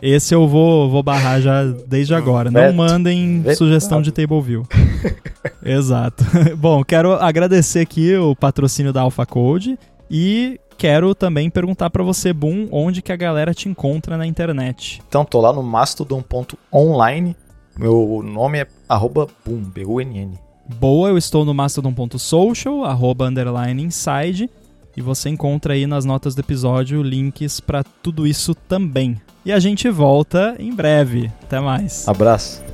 [0.00, 2.50] Esse eu vou, vou barrar já desde agora.
[2.50, 4.66] Não mandem sugestão de Table View.
[5.64, 6.24] Exato.
[6.56, 9.78] Bom, quero agradecer aqui o patrocínio da Alpha Code
[10.10, 15.00] e quero também perguntar pra você, Boom, onde que a galera te encontra na internet.
[15.08, 17.36] Então, tô lá no mastodon.online.
[17.78, 20.38] Meu nome é arroba boom, B-U-N-N.
[20.78, 24.50] Boa, eu estou no mastodon.social, arroba underline inside,
[24.96, 29.20] e você encontra aí nas notas do episódio links pra tudo isso também.
[29.44, 31.30] E a gente volta em breve.
[31.42, 32.06] Até mais.
[32.06, 32.71] Abraço.